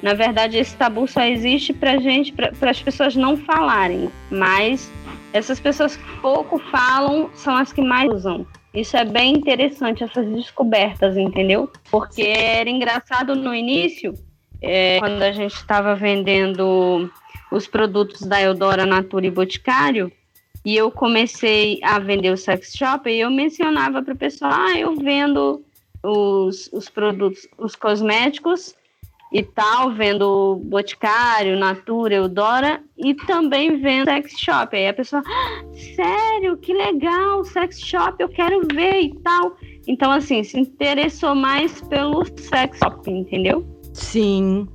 na 0.00 0.14
verdade 0.14 0.56
esse 0.56 0.76
tabu 0.76 1.08
só 1.08 1.22
existe 1.24 1.72
pra 1.72 1.98
gente, 1.98 2.32
para 2.32 2.70
as 2.70 2.80
pessoas 2.80 3.16
não 3.16 3.36
falarem. 3.36 4.08
Mas 4.30 4.88
essas 5.32 5.60
pessoas 5.60 5.96
que 5.96 6.20
pouco 6.20 6.58
falam 6.70 7.30
são 7.34 7.56
as 7.56 7.72
que 7.72 7.82
mais 7.82 8.12
usam. 8.12 8.46
Isso 8.72 8.96
é 8.96 9.04
bem 9.04 9.34
interessante, 9.34 10.04
essas 10.04 10.26
descobertas, 10.26 11.16
entendeu? 11.16 11.70
Porque 11.90 12.22
era 12.22 12.70
engraçado 12.70 13.34
no 13.34 13.54
início, 13.54 14.14
é, 14.62 14.98
quando 15.00 15.22
a 15.22 15.32
gente 15.32 15.54
estava 15.54 15.94
vendendo 15.94 17.10
os 17.50 17.66
produtos 17.66 18.22
da 18.22 18.40
Eudora 18.40 18.86
Natura 18.86 19.26
e 19.26 19.30
Boticário, 19.30 20.12
e 20.64 20.76
eu 20.76 20.90
comecei 20.90 21.80
a 21.82 21.98
vender 21.98 22.30
o 22.30 22.36
sex 22.36 22.74
shop, 22.76 23.10
e 23.10 23.20
eu 23.20 23.30
mencionava 23.30 24.02
para 24.02 24.14
o 24.14 24.18
pessoal, 24.18 24.52
ah, 24.52 24.78
eu 24.78 24.94
vendo 24.94 25.64
os, 26.02 26.68
os 26.72 26.88
produtos, 26.88 27.48
os 27.58 27.74
cosméticos 27.74 28.74
e 29.32 29.42
tal, 29.42 29.94
vendo 29.94 30.60
Boticário, 30.64 31.58
Natura, 31.58 32.14
Eudora 32.14 32.82
e 32.98 33.14
também 33.14 33.80
vendo 33.80 34.06
sex 34.06 34.32
shop. 34.38 34.76
Aí 34.76 34.88
a 34.88 34.94
pessoa, 34.94 35.22
ah, 35.24 35.62
sério, 35.94 36.56
que 36.56 36.72
legal, 36.72 37.44
sex 37.44 37.80
shop, 37.80 38.16
eu 38.18 38.28
quero 38.28 38.66
ver 38.74 39.00
e 39.02 39.14
tal. 39.20 39.56
Então, 39.86 40.10
assim, 40.10 40.42
se 40.42 40.58
interessou 40.58 41.34
mais 41.34 41.80
pelo 41.82 42.24
sex 42.36 42.78
shop, 42.78 43.10
entendeu? 43.10 43.64
Sim. 43.92 44.68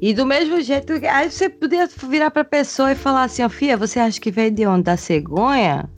E 0.00 0.12
do 0.12 0.26
mesmo 0.26 0.60
jeito, 0.60 0.92
aí 1.10 1.30
você 1.30 1.48
podia 1.48 1.86
virar 1.86 2.30
pra 2.30 2.44
pessoa 2.44 2.92
e 2.92 2.94
falar 2.94 3.24
assim, 3.24 3.42
ó, 3.42 3.48
Fia, 3.48 3.76
você 3.76 3.98
acha 3.98 4.20
que 4.20 4.30
veio 4.30 4.50
de 4.50 4.66
onde? 4.66 4.82
Da 4.82 4.96
cegonha? 4.96 5.88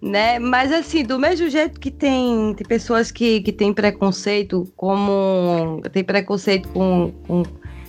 Né? 0.00 0.38
Mas 0.38 0.72
assim, 0.72 1.02
do 1.02 1.18
mesmo 1.18 1.48
jeito 1.48 1.80
que 1.80 1.90
tem, 1.90 2.54
tem 2.54 2.66
pessoas 2.66 3.10
que, 3.10 3.40
que 3.40 3.52
têm 3.52 3.72
preconceito, 3.72 4.70
como 4.76 5.82
tem 5.92 6.04
preconceito 6.04 6.68
com, 6.68 7.12
com, 7.26 7.42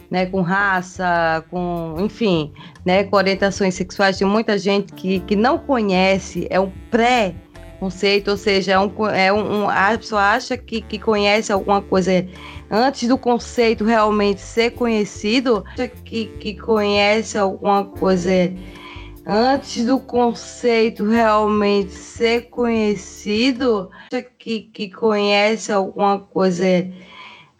né, 0.10 0.26
com 0.26 0.42
raça, 0.42 1.46
com, 1.50 1.96
enfim, 2.00 2.52
né, 2.86 3.04
com 3.04 3.16
orientações 3.16 3.76
sexuais, 3.76 4.18
tem 4.18 4.28
muita 4.28 4.58
gente 4.58 4.92
que, 4.94 5.20
que 5.22 5.36
não 5.36 5.60
conhece, 5.60 6.48
é 6.50 6.60
um 6.60 6.72
pré 6.90 7.36
conceito, 7.80 8.32
ou 8.32 8.38
seja, 8.38 8.72
é 8.74 8.80
um, 8.80 8.92
é 9.10 9.34
um, 9.34 9.70
a 9.70 9.98
pessoa 9.98 10.22
acha 10.22 10.58
que, 10.58 10.82
que 10.82 10.98
conhece 10.98 11.52
alguma 11.52 11.82
coisa 11.82 12.26
antes 12.72 13.10
do 13.10 13.18
conceito 13.18 13.84
realmente 13.84 14.40
ser 14.40 14.72
conhecido, 14.72 15.64
que, 16.06 16.26
que 16.26 16.56
conhece 16.60 17.38
alguma 17.38 17.84
coisa 17.84 18.32
antes 19.26 19.86
do 19.86 20.00
conceito 20.00 21.06
realmente 21.06 21.92
ser 21.92 22.50
conhecido, 22.50 23.90
que, 24.38 24.62
que 24.62 24.90
conhece 24.90 25.72
alguma 25.72 26.20
coisa 26.20 26.66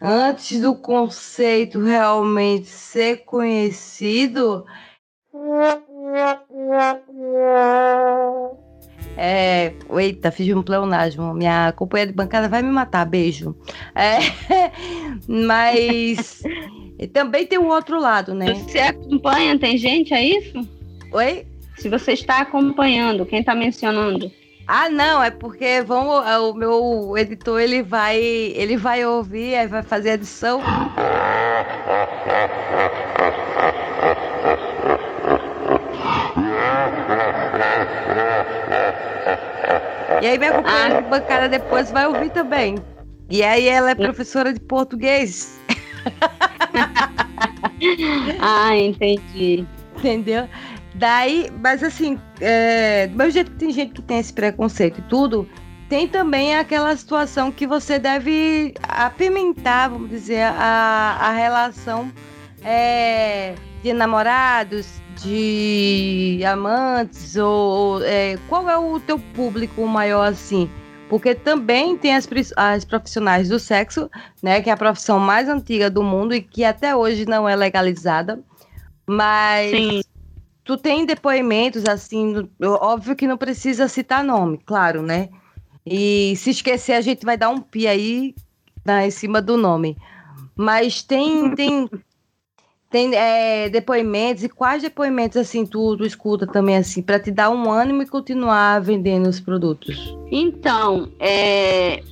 antes 0.00 0.60
do 0.60 0.74
conceito 0.74 1.80
realmente 1.80 2.66
ser 2.66 3.24
conhecido. 3.24 4.66
É, 9.16 9.72
eita, 9.96 10.30
fiz 10.30 10.54
um 10.54 10.62
pleonasmo. 10.62 11.32
Minha 11.32 11.72
companheira 11.72 12.10
de 12.10 12.16
bancada 12.16 12.48
vai 12.48 12.62
me 12.62 12.70
matar, 12.70 13.06
beijo. 13.06 13.56
É, 13.94 14.18
mas 15.26 16.42
também 17.12 17.46
tem 17.46 17.58
o 17.58 17.68
outro 17.68 17.98
lado, 17.98 18.34
né? 18.34 18.54
Você 18.54 18.80
acompanha, 18.80 19.58
tem 19.58 19.78
gente, 19.78 20.12
é 20.12 20.22
isso? 20.22 20.68
Oi? 21.12 21.53
Se 21.76 21.88
você 21.88 22.12
está 22.12 22.40
acompanhando, 22.40 23.26
quem 23.26 23.40
está 23.40 23.54
mencionando? 23.54 24.30
Ah, 24.66 24.88
não, 24.88 25.22
é 25.22 25.30
porque 25.30 25.82
vão, 25.82 26.08
o 26.08 26.54
meu 26.54 27.14
editor 27.18 27.60
ele 27.60 27.82
vai, 27.82 28.18
ele 28.18 28.76
vai 28.76 29.04
ouvir, 29.04 29.54
aí 29.54 29.66
vai 29.66 29.82
fazer 29.82 30.10
a 30.10 30.14
edição. 30.14 30.62
E 40.22 40.26
aí 40.26 40.38
minha 40.38 40.54
companheira 40.54 40.98
ah. 40.98 41.02
de 41.02 41.08
bancada 41.10 41.48
depois 41.50 41.90
vai 41.90 42.06
ouvir 42.06 42.30
também. 42.30 42.76
E 43.28 43.42
aí 43.42 43.68
ela 43.68 43.90
é 43.90 43.94
professora 43.94 44.54
de 44.54 44.60
português. 44.60 45.60
ah, 48.40 48.74
entendi. 48.74 49.66
Entendeu? 49.96 50.48
Daí, 50.94 51.50
mas 51.60 51.82
assim, 51.82 52.18
é, 52.40 53.08
do 53.08 53.16
mesmo 53.16 53.32
jeito 53.32 53.50
que 53.50 53.56
tem 53.58 53.72
gente 53.72 53.94
que 53.94 54.02
tem 54.02 54.18
esse 54.18 54.32
preconceito 54.32 55.00
e 55.00 55.02
tudo, 55.02 55.48
tem 55.88 56.06
também 56.06 56.56
aquela 56.56 56.96
situação 56.96 57.50
que 57.50 57.66
você 57.66 57.98
deve 57.98 58.74
apimentar, 58.82 59.90
vamos 59.90 60.08
dizer, 60.08 60.42
a, 60.42 61.18
a 61.20 61.32
relação 61.32 62.12
é, 62.62 63.54
de 63.82 63.92
namorados, 63.92 64.86
de 65.22 66.40
amantes, 66.46 67.36
ou 67.36 68.02
é, 68.04 68.38
qual 68.48 68.68
é 68.70 68.78
o 68.78 69.00
teu 69.00 69.18
público 69.18 69.86
maior 69.86 70.28
assim? 70.28 70.70
Porque 71.08 71.34
também 71.34 71.96
tem 71.96 72.14
as, 72.14 72.28
as 72.56 72.84
profissionais 72.84 73.48
do 73.48 73.58
sexo, 73.58 74.08
né, 74.42 74.62
que 74.62 74.70
é 74.70 74.72
a 74.72 74.76
profissão 74.76 75.18
mais 75.18 75.48
antiga 75.48 75.90
do 75.90 76.02
mundo 76.02 76.34
e 76.34 76.40
que 76.40 76.64
até 76.64 76.94
hoje 76.94 77.26
não 77.26 77.48
é 77.48 77.54
legalizada. 77.54 78.40
Mas 79.06 79.70
Sim. 79.70 80.00
Tu 80.64 80.76
tem 80.76 81.04
depoimentos 81.04 81.84
assim, 81.84 82.48
óbvio 82.62 83.14
que 83.14 83.26
não 83.26 83.36
precisa 83.36 83.86
citar 83.86 84.24
nome, 84.24 84.58
claro, 84.64 85.02
né? 85.02 85.28
E 85.86 86.34
se 86.36 86.50
esquecer, 86.50 86.94
a 86.94 87.00
gente 87.02 87.24
vai 87.24 87.36
dar 87.36 87.50
um 87.50 87.60
pi 87.60 87.86
aí 87.86 88.34
né, 88.84 89.06
em 89.06 89.10
cima 89.10 89.42
do 89.42 89.56
nome. 89.56 89.96
Mas 90.56 91.02
tem, 91.02 91.54
tem, 91.54 91.90
tem 92.90 93.14
é, 93.14 93.68
depoimentos, 93.68 94.44
e 94.44 94.48
quais 94.48 94.82
depoimentos 94.82 95.36
assim 95.36 95.66
tu, 95.66 95.96
tu 95.96 96.06
escuta 96.06 96.46
também 96.46 96.76
assim, 96.76 97.02
para 97.02 97.20
te 97.20 97.30
dar 97.30 97.50
um 97.50 97.70
ânimo 97.70 98.02
e 98.02 98.06
continuar 98.06 98.80
vendendo 98.80 99.28
os 99.28 99.40
produtos? 99.40 100.16
Então, 100.30 101.12
é, 101.20 102.02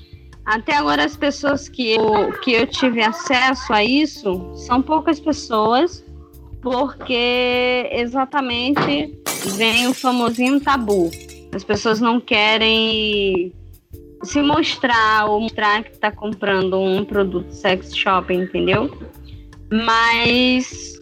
até 0.45 0.77
agora 0.77 1.05
as 1.05 1.17
pessoas 1.17 1.69
que 1.69 1.93
eu, 1.93 2.33
que 2.41 2.53
eu 2.53 2.67
tive 2.67 3.01
acesso 3.01 3.73
a 3.73 3.83
isso 3.83 4.51
são 4.55 4.83
poucas 4.83 5.19
pessoas, 5.19 6.05
porque 6.63 7.89
exatamente 7.91 9.19
vem 9.57 9.89
o 9.89 9.95
famosinho 9.95 10.61
tabu. 10.61 11.11
As 11.53 11.65
pessoas 11.65 12.01
não 12.01 12.21
querem 12.21 13.53
se 14.23 14.41
mostrar 14.41 15.27
ou 15.27 15.41
mostrar 15.41 15.83
que 15.83 15.91
está 15.91 16.11
comprando 16.11 16.81
um 16.81 17.05
produto 17.05 17.51
sex 17.51 17.95
shop, 17.95 18.33
entendeu? 18.33 18.97
Mas 19.71 20.95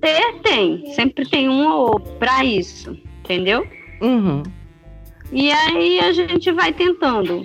ter 0.00 0.40
tem, 0.42 0.92
sempre 0.94 1.28
tem 1.28 1.48
um 1.48 1.66
ou 1.68 1.92
outro 1.92 2.12
para 2.14 2.44
isso, 2.44 2.98
entendeu? 3.20 3.66
Uhum. 4.02 4.42
E 5.32 5.50
aí 5.50 6.00
a 6.00 6.12
gente 6.12 6.50
vai 6.52 6.72
tentando. 6.72 7.42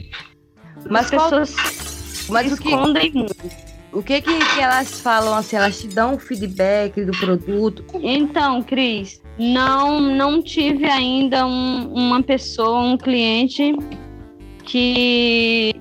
Mas 0.90 1.06
As 1.06 1.12
pessoas 1.12 1.56
qual... 1.56 2.44
Mas 2.44 2.52
escondem 2.52 3.12
que... 3.12 3.18
muito. 3.18 3.69
O 3.92 4.04
que, 4.04 4.22
que 4.22 4.38
que 4.38 4.62
elas 4.62 5.02
falam 5.02 5.34
assim? 5.34 5.56
Elas 5.56 5.82
te 5.82 5.88
dão 5.88 6.14
um 6.14 6.20
feedback 6.20 7.04
do 7.04 7.12
produto? 7.12 7.84
Então, 7.96 8.62
Cris, 8.62 9.22
não 9.38 10.00
não 10.00 10.44
tive 10.44 10.86
ainda 10.86 11.46
um, 11.46 11.92
uma 11.94 12.22
pessoa, 12.22 12.82
um 12.82 12.98
cliente 12.98 13.74
que 14.64 15.74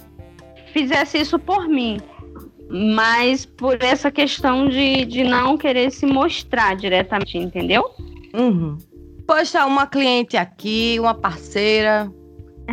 fizesse 0.72 1.18
isso 1.18 1.38
por 1.38 1.68
mim, 1.68 1.98
mas 2.70 3.44
por 3.44 3.82
essa 3.82 4.10
questão 4.10 4.68
de, 4.68 5.04
de 5.04 5.24
não 5.24 5.58
querer 5.58 5.90
se 5.90 6.06
mostrar 6.06 6.76
diretamente, 6.76 7.36
entendeu? 7.36 7.90
Uhum. 8.34 8.78
Poxa, 9.26 9.66
uma 9.66 9.86
cliente 9.86 10.38
aqui, 10.38 10.96
uma 10.98 11.12
parceira, 11.12 12.10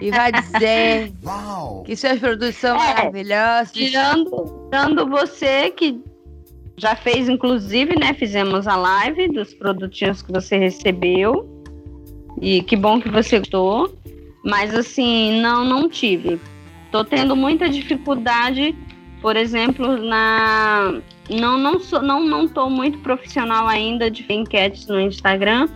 e 0.01 0.11
vai 0.11 0.31
dizer 0.31 1.13
que 1.85 1.95
suas 1.95 2.19
produtos 2.19 2.55
são 2.55 2.75
é, 2.75 2.95
maravilhosas. 2.95 3.71
Tirando, 3.71 4.69
tirando 4.69 5.09
você 5.09 5.69
que 5.71 6.01
já 6.77 6.95
fez, 6.95 7.29
inclusive, 7.29 7.97
né? 7.97 8.13
Fizemos 8.13 8.67
a 8.67 8.75
live 8.75 9.29
dos 9.29 9.53
produtinhos 9.53 10.21
que 10.21 10.31
você 10.31 10.57
recebeu. 10.57 11.49
E 12.41 12.61
que 12.63 12.75
bom 12.75 12.99
que 12.99 13.09
você 13.09 13.39
gostou. 13.39 13.97
Mas 14.43 14.75
assim, 14.75 15.39
não, 15.41 15.63
não 15.63 15.89
tive. 15.89 16.39
Tô 16.91 17.03
tendo 17.03 17.35
muita 17.35 17.69
dificuldade, 17.69 18.75
por 19.21 19.35
exemplo, 19.35 19.97
na 19.97 21.01
não 21.29 21.57
não 21.57 21.79
sou, 21.79 22.01
não 22.01 22.23
não 22.23 22.47
tô 22.47 22.69
muito 22.69 22.99
profissional 22.99 23.67
ainda 23.67 24.11
de 24.11 24.23
enquetes 24.31 24.85
no 24.87 25.01
Instagram, 25.01 25.67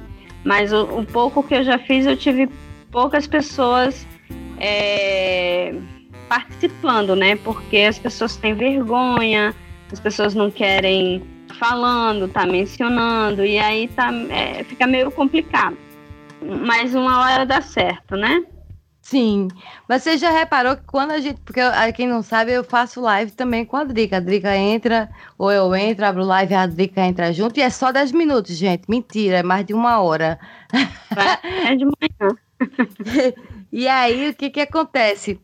mas 0.46 0.72
o, 0.72 0.84
o 1.00 1.06
pouco 1.06 1.42
que 1.42 1.56
eu 1.56 1.64
já 1.64 1.80
fiz 1.80 2.06
eu 2.06 2.16
tive 2.16 2.48
poucas 2.92 3.28
pessoas 3.28 4.06
é, 4.60 5.74
participando, 6.28 7.16
né? 7.16 7.36
Porque 7.38 7.78
as 7.78 7.98
pessoas 7.98 8.36
têm 8.38 8.54
vergonha, 8.54 9.56
as 9.92 10.00
pessoas 10.00 10.36
não 10.36 10.52
querem 10.52 11.24
falando, 11.60 12.28
tá 12.28 12.46
mencionando 12.46 13.46
e 13.46 13.58
aí 13.58 13.88
tá 13.90 14.12
é, 14.30 14.64
fica 14.64 14.86
meio 14.86 15.12
complicado. 15.12 15.78
Mas 16.42 16.96
uma 16.96 17.20
hora 17.20 17.46
dá 17.46 17.62
certo, 17.62 18.16
né? 18.16 18.44
Sim, 19.02 19.48
mas 19.88 20.04
você 20.04 20.18
já 20.18 20.30
reparou 20.30 20.78
que 20.78 20.84
quando 20.84 21.12
a 21.12 21.20
gente. 21.20 21.42
Porque 21.42 21.60
quem 21.96 22.08
não 22.08 22.22
sabe, 22.22 22.52
eu 22.52 22.64
faço 22.64 23.02
live 23.02 23.32
também 23.32 23.66
com 23.66 23.76
a 23.76 23.84
Drica. 23.84 24.18
A 24.18 24.20
Drica 24.20 24.56
entra, 24.56 25.10
ou 25.36 25.52
eu 25.52 25.76
entro, 25.76 26.06
abro 26.06 26.24
live, 26.24 26.54
a 26.54 26.68
Drica 26.68 27.02
entra 27.02 27.34
junto, 27.34 27.58
e 27.58 27.64
é 27.64 27.72
só 27.72 27.92
10 27.92 28.12
minutos, 28.12 28.56
gente. 28.56 28.84
Mentira, 28.88 29.38
é 29.38 29.44
mais 29.44 29.66
de 29.66 29.74
uma 29.74 30.00
hora. 30.00 30.40
É 31.66 31.76
de 31.76 31.86
manhã. 31.86 32.36
e 33.72 33.88
aí, 33.88 34.30
o 34.30 34.34
que 34.36 34.50
que 34.50 34.62
acontece? 34.62 35.40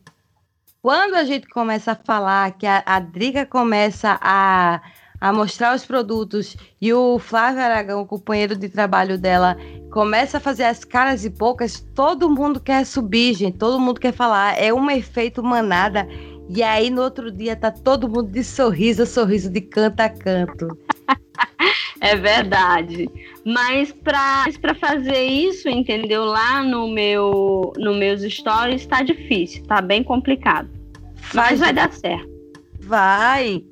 Quando 0.82 1.14
a 1.14 1.24
gente 1.24 1.48
começa 1.48 1.92
a 1.92 1.96
falar, 1.96 2.52
que 2.52 2.66
a, 2.66 2.82
a 2.86 3.00
Drica 3.00 3.44
começa 3.44 4.18
a 4.20 4.80
a 5.20 5.32
mostrar 5.32 5.74
os 5.74 5.84
produtos 5.84 6.56
e 6.80 6.92
o 6.92 7.18
Flávio 7.18 7.62
Aragão, 7.62 8.02
o 8.02 8.06
companheiro 8.06 8.56
de 8.56 8.68
trabalho 8.68 9.18
dela, 9.18 9.56
começa 9.90 10.36
a 10.36 10.40
fazer 10.40 10.64
as 10.64 10.84
caras 10.84 11.24
e 11.24 11.30
bocas, 11.30 11.80
todo 11.94 12.30
mundo 12.30 12.60
quer 12.60 12.84
subir, 12.84 13.34
gente, 13.34 13.58
todo 13.58 13.80
mundo 13.80 14.00
quer 14.00 14.12
falar, 14.12 14.60
é 14.60 14.72
um 14.72 14.90
efeito 14.90 15.42
manada. 15.42 16.06
E 16.48 16.62
aí 16.62 16.90
no 16.90 17.02
outro 17.02 17.30
dia 17.30 17.56
tá 17.56 17.70
todo 17.72 18.08
mundo 18.08 18.30
de 18.30 18.44
sorriso, 18.44 19.04
sorriso 19.04 19.50
de 19.50 19.60
canto 19.60 20.00
a 20.00 20.08
canto. 20.08 20.78
É 22.00 22.14
verdade. 22.16 23.08
Mas 23.44 23.92
para 23.92 24.74
fazer 24.78 25.24
isso, 25.24 25.68
entendeu? 25.68 26.24
Lá 26.24 26.62
no 26.62 26.88
meu 26.88 27.72
no 27.76 27.94
meus 27.94 28.22
stories 28.22 28.82
está 28.82 29.02
difícil, 29.02 29.64
tá 29.64 29.80
bem 29.80 30.02
complicado. 30.02 30.68
Mas 31.34 31.60
vai 31.60 31.72
dar 31.72 31.92
certo. 31.92 32.28
Vai. 32.80 33.64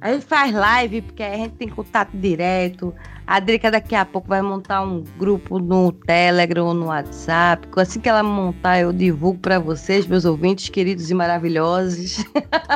A 0.00 0.12
gente 0.12 0.26
faz 0.26 0.52
live 0.52 1.02
porque 1.02 1.22
a 1.22 1.36
gente 1.36 1.54
tem 1.54 1.68
contato 1.68 2.16
direto. 2.16 2.94
A 3.26 3.40
Drica 3.40 3.70
daqui 3.70 3.94
a 3.94 4.04
pouco 4.04 4.28
vai 4.28 4.40
montar 4.40 4.82
um 4.82 5.02
grupo 5.18 5.58
no 5.58 5.90
Telegram 5.90 6.66
ou 6.66 6.74
no 6.74 6.86
WhatsApp. 6.86 7.66
Assim 7.76 7.98
que 7.98 8.08
ela 8.08 8.22
montar, 8.22 8.78
eu 8.78 8.92
divulgo 8.92 9.40
para 9.40 9.58
vocês, 9.58 10.06
meus 10.06 10.24
ouvintes 10.24 10.68
queridos 10.68 11.10
e 11.10 11.14
maravilhosos. 11.14 12.24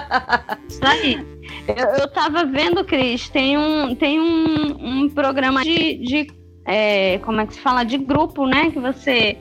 Isso 0.68 0.84
aí. 0.84 1.24
Eu, 1.68 1.86
eu 2.00 2.08
tava 2.08 2.44
vendo, 2.44 2.84
Cris, 2.84 3.28
tem 3.28 3.56
um, 3.56 3.94
tem 3.94 4.20
um, 4.20 5.02
um 5.04 5.08
programa 5.08 5.62
de, 5.62 5.98
de 5.98 6.26
é, 6.64 7.18
como 7.18 7.40
é 7.40 7.46
que 7.46 7.54
se 7.54 7.60
fala? 7.60 7.84
De 7.84 7.96
grupo, 7.96 8.44
né? 8.44 8.70
Que 8.72 8.80
você 8.80 9.36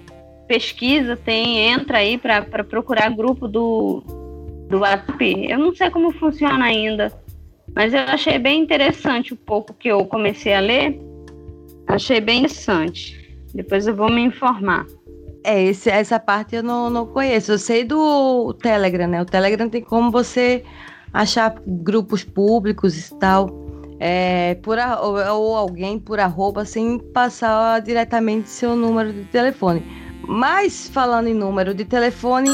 pesquisa, 0.47 1.15
tem, 1.15 1.71
entra 1.71 1.99
aí 1.99 2.17
para 2.17 2.63
procurar 2.63 3.09
grupo 3.09 3.47
do, 3.47 4.03
do 4.69 4.79
WhatsApp. 4.79 5.47
Eu 5.49 5.57
não 5.59 5.73
sei 5.75 5.89
como 5.89 6.11
funciona 6.11 6.65
ainda. 6.65 7.11
Mas 7.75 7.93
eu 7.93 8.01
achei 8.01 8.37
bem 8.37 8.61
interessante 8.61 9.33
o 9.33 9.37
pouco 9.37 9.73
que 9.73 9.87
eu 9.87 10.05
comecei 10.05 10.53
a 10.53 10.59
ler. 10.59 10.99
Achei 11.87 12.19
bem 12.19 12.39
interessante. 12.39 13.37
Depois 13.53 13.87
eu 13.87 13.95
vou 13.95 14.09
me 14.11 14.21
informar. 14.21 14.85
É, 15.43 15.63
esse, 15.63 15.89
essa 15.89 16.19
parte 16.19 16.55
eu 16.55 16.63
não, 16.63 16.89
não 16.89 17.05
conheço. 17.05 17.51
Eu 17.51 17.57
sei 17.57 17.83
do 17.83 18.53
Telegram, 18.55 19.07
né? 19.07 19.21
O 19.21 19.25
Telegram 19.25 19.69
tem 19.69 19.81
como 19.81 20.11
você 20.11 20.63
achar 21.13 21.55
grupos 21.65 22.23
públicos 22.23 23.09
e 23.09 23.15
tal. 23.15 23.49
É, 23.99 24.55
por 24.55 24.79
a, 24.79 25.01
ou, 25.01 25.55
alguém 25.55 25.99
por 25.99 26.19
arroba 26.19 26.63
sem 26.63 26.97
passar 26.97 27.81
diretamente 27.81 28.49
seu 28.49 28.75
número 28.75 29.11
de 29.11 29.25
telefone. 29.25 29.83
Mas 30.27 30.87
falando 30.89 31.27
em 31.27 31.33
número 31.33 31.73
de 31.73 31.83
telefone, 31.83 32.49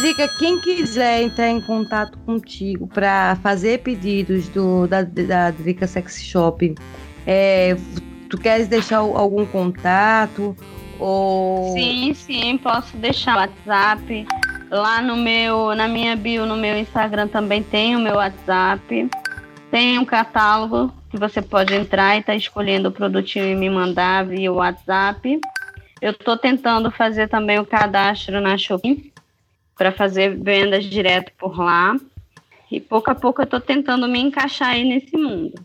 Dica, 0.00 0.28
quem 0.28 0.60
quiser 0.60 1.22
entrar 1.22 1.48
em 1.48 1.60
contato 1.60 2.18
contigo 2.18 2.86
para 2.86 3.36
fazer 3.42 3.80
pedidos 3.80 4.48
do, 4.48 4.86
da, 4.86 5.02
da 5.02 5.50
Drica 5.50 5.88
Sex 5.88 6.22
Shop, 6.22 6.74
é, 7.26 7.76
tu 8.30 8.38
queres 8.38 8.68
deixar 8.68 8.98
algum 8.98 9.44
contato? 9.44 10.56
Ou... 11.00 11.72
Sim, 11.72 12.14
sim, 12.14 12.58
posso 12.58 12.96
deixar 12.96 13.36
o 13.36 13.40
WhatsApp. 13.40 14.26
Lá 14.70 15.02
no 15.02 15.16
meu, 15.16 15.74
na 15.74 15.88
minha 15.88 16.14
bio, 16.14 16.46
no 16.46 16.56
meu 16.56 16.78
Instagram 16.78 17.26
também 17.26 17.62
tem 17.62 17.96
o 17.96 17.98
meu 17.98 18.14
WhatsApp. 18.14 19.10
Tem 19.70 19.98
um 19.98 20.04
catálogo 20.04 20.92
que 21.10 21.18
você 21.18 21.42
pode 21.42 21.74
entrar 21.74 22.16
e 22.16 22.22
tá 22.22 22.36
escolhendo 22.36 22.88
o 22.88 22.92
produtinho 22.92 23.46
e 23.46 23.54
me 23.56 23.68
mandar 23.68 24.24
via 24.26 24.52
WhatsApp. 24.52 25.40
Eu 26.00 26.12
estou 26.12 26.36
tentando 26.36 26.88
fazer 26.90 27.28
também 27.28 27.58
o 27.58 27.66
cadastro 27.66 28.40
na 28.40 28.56
Shopee 28.56 29.12
para 29.78 29.92
fazer 29.92 30.36
vendas 30.36 30.84
direto 30.84 31.32
por 31.38 31.56
lá. 31.56 31.96
E 32.70 32.80
pouco 32.80 33.10
a 33.10 33.14
pouco 33.14 33.40
eu 33.40 33.44
estou 33.44 33.60
tentando 33.60 34.06
me 34.08 34.18
encaixar 34.18 34.70
aí 34.70 34.84
nesse 34.84 35.16
mundo. 35.16 35.64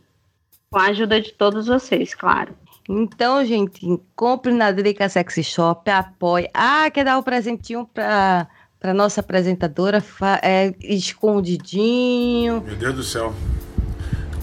Com 0.69 0.79
a 0.79 0.85
ajuda 0.85 1.19
de 1.19 1.33
todos 1.33 1.67
vocês, 1.67 2.13
claro. 2.13 2.53
Então, 2.87 3.43
gente, 3.43 3.81
compre 4.15 4.53
na 4.53 4.71
Drica 4.71 5.09
Sexy 5.09 5.43
Shop, 5.43 5.89
apoie. 5.89 6.49
Ah, 6.53 6.89
quer 6.91 7.03
dar 7.03 7.17
um 7.17 7.23
presentinho 7.23 7.89
para 7.93 8.47
para 8.79 8.93
nossa 8.93 9.21
apresentadora, 9.21 10.03
é, 10.41 10.73
escondidinho. 10.81 12.61
Meu 12.65 12.75
Deus 12.75 12.95
do 12.95 13.03
céu. 13.03 13.33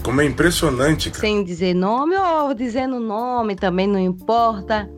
Como 0.03 0.19
é 0.19 0.25
impressionante, 0.25 1.11
cara. 1.11 1.21
Sem 1.21 1.43
dizer 1.43 1.75
nome 1.75 2.17
ou 2.17 2.51
dizendo 2.55 2.99
nome 2.99 3.55
também 3.55 3.85
não 3.85 3.99
importa. 3.99 4.89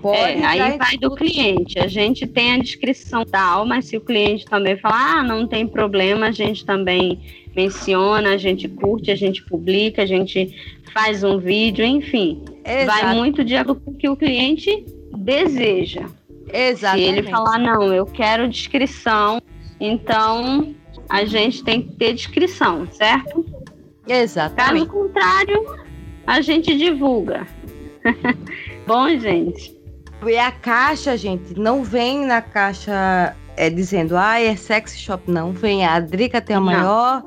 Pode 0.00 0.18
é, 0.18 0.44
aí 0.44 0.78
vai 0.78 0.96
do 0.96 1.14
cliente. 1.14 1.78
A 1.78 1.86
gente 1.86 2.26
tem 2.26 2.54
a 2.54 2.58
descrição 2.58 3.24
tal, 3.24 3.66
mas 3.66 3.86
se 3.86 3.96
o 3.96 4.00
cliente 4.00 4.46
também 4.46 4.76
falar, 4.76 5.18
ah, 5.18 5.22
não 5.22 5.46
tem 5.46 5.66
problema, 5.66 6.26
a 6.26 6.32
gente 6.32 6.64
também 6.64 7.20
menciona, 7.54 8.30
a 8.30 8.36
gente 8.36 8.68
curte, 8.68 9.10
a 9.10 9.16
gente 9.16 9.42
publica, 9.44 10.02
a 10.02 10.06
gente 10.06 10.54
faz 10.92 11.22
um 11.22 11.38
vídeo, 11.38 11.84
enfim. 11.84 12.42
Exato. 12.64 12.86
Vai 12.86 13.14
muito 13.14 13.44
de 13.44 13.56
acordo 13.56 13.80
com 13.80 13.90
o 13.90 13.94
que 13.94 14.08
o 14.08 14.16
cliente 14.16 14.84
deseja. 15.16 16.06
Exatamente. 16.52 17.12
Se 17.12 17.18
ele 17.18 17.22
falar, 17.30 17.58
não, 17.58 17.92
eu 17.92 18.06
quero 18.06 18.48
descrição, 18.48 19.40
então 19.78 20.74
a 21.08 21.24
gente 21.24 21.62
tem 21.62 21.82
que 21.82 21.92
ter 21.96 22.14
descrição, 22.14 22.86
certo? 22.90 23.44
Exatamente. 24.06 24.86
Caso 24.86 24.90
contrário, 24.90 25.76
a 26.26 26.40
gente 26.40 26.76
divulga. 26.76 27.46
Bom, 28.86 29.08
gente. 29.18 29.79
E 30.26 30.38
a 30.38 30.52
caixa, 30.52 31.16
gente, 31.16 31.58
não 31.58 31.82
vem 31.82 32.26
na 32.26 32.42
caixa 32.42 33.34
é, 33.56 33.70
dizendo, 33.70 34.16
ah, 34.16 34.40
é 34.40 34.54
sex 34.56 34.98
shop. 34.98 35.30
Não, 35.30 35.52
vem. 35.52 35.84
A 35.84 36.00
Drica 36.00 36.40
tem 36.40 36.56
a 36.56 36.60
maior 36.60 37.22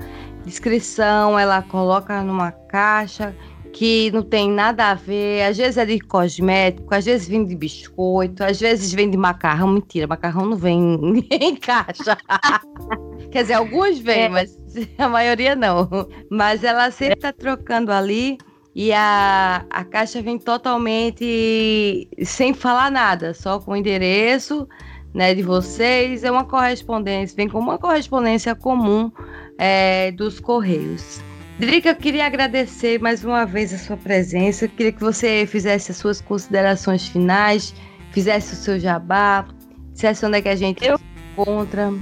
descrição, 0.45 1.37
ela 1.37 1.61
coloca 1.61 2.21
numa 2.21 2.51
caixa 2.51 3.35
que 3.73 4.11
não 4.11 4.21
tem 4.21 4.49
nada 4.49 4.91
a 4.91 4.93
ver. 4.93 5.43
Às 5.43 5.57
vezes 5.57 5.77
é 5.77 5.85
de 5.85 5.99
cosmético, 5.99 6.93
às 6.93 7.05
vezes 7.05 7.27
vem 7.27 7.45
de 7.45 7.55
biscoito, 7.55 8.43
às 8.43 8.59
vezes 8.59 8.93
vem 8.93 9.09
de 9.09 9.17
macarrão. 9.17 9.67
Mentira, 9.67 10.07
macarrão 10.07 10.45
não 10.45 10.57
vem 10.57 11.27
em 11.31 11.55
caixa. 11.55 12.17
Quer 13.31 13.41
dizer, 13.41 13.55
alguns 13.55 13.99
vêm, 13.99 14.23
é. 14.23 14.29
mas 14.29 14.57
a 14.97 15.09
maioria 15.09 15.55
não. 15.55 15.89
Mas 16.29 16.63
ela 16.63 16.91
sempre 16.91 17.15
está 17.15 17.33
trocando 17.33 17.91
ali. 17.91 18.37
E 18.75 18.91
a, 18.91 19.65
a 19.69 19.83
caixa 19.83 20.21
vem 20.21 20.39
totalmente 20.39 22.07
sem 22.23 22.53
falar 22.53 22.89
nada, 22.89 23.33
só 23.33 23.59
com 23.59 23.71
o 23.71 23.75
endereço 23.75 24.67
né, 25.13 25.33
de 25.35 25.43
vocês. 25.43 26.23
É 26.23 26.31
uma 26.31 26.43
correspondência, 26.43 27.35
vem 27.35 27.47
como 27.47 27.69
uma 27.69 27.77
correspondência 27.77 28.55
comum 28.55 29.11
é, 29.57 30.11
dos 30.11 30.39
Correios. 30.39 31.21
Drica, 31.59 31.89
eu 31.89 31.95
queria 31.95 32.25
agradecer 32.25 32.99
mais 32.99 33.23
uma 33.23 33.45
vez 33.45 33.71
a 33.73 33.77
sua 33.77 33.95
presença. 33.95 34.65
Eu 34.65 34.69
queria 34.69 34.91
que 34.91 34.99
você 34.99 35.45
fizesse 35.45 35.91
as 35.91 35.97
suas 35.97 36.19
considerações 36.19 37.07
finais, 37.07 37.75
fizesse 38.11 38.53
o 38.53 38.55
seu 38.55 38.79
jabá, 38.79 39.45
dissesse 39.91 40.25
onde 40.25 40.39
é 40.39 40.41
que 40.41 40.49
a 40.49 40.55
gente 40.55 40.83
eu, 40.83 40.97
se 40.97 41.03
encontra. 41.31 41.93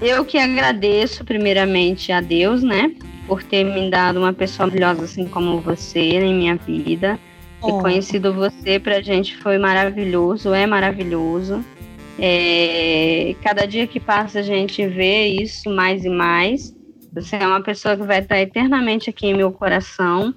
Eu 0.00 0.24
que 0.24 0.38
agradeço, 0.38 1.24
primeiramente, 1.24 2.12
a 2.12 2.20
Deus, 2.20 2.62
né? 2.62 2.94
Por 3.26 3.42
ter 3.42 3.64
me 3.64 3.90
dado 3.90 4.18
uma 4.18 4.32
pessoa 4.32 4.66
maravilhosa 4.66 5.04
assim 5.04 5.26
como 5.26 5.60
você 5.60 6.00
em 6.00 6.34
minha 6.34 6.56
vida. 6.56 7.18
Oh. 7.60 7.66
Ter 7.66 7.82
conhecido 7.82 8.32
você 8.32 8.78
pra 8.78 9.00
gente 9.00 9.36
foi 9.36 9.58
maravilhoso, 9.58 10.52
é 10.52 10.66
maravilhoso. 10.66 11.64
É, 12.18 13.34
cada 13.42 13.66
dia 13.66 13.86
que 13.86 13.98
passa 13.98 14.38
a 14.38 14.42
gente 14.42 14.86
vê 14.86 15.26
isso 15.26 15.70
mais 15.70 16.04
e 16.04 16.08
mais. 16.08 16.74
Você 17.12 17.36
é 17.36 17.46
uma 17.46 17.62
pessoa 17.62 17.96
que 17.96 18.02
vai 18.02 18.20
estar 18.20 18.40
eternamente 18.40 19.10
aqui 19.10 19.26
em 19.26 19.34
meu 19.34 19.52
coração. 19.52 20.34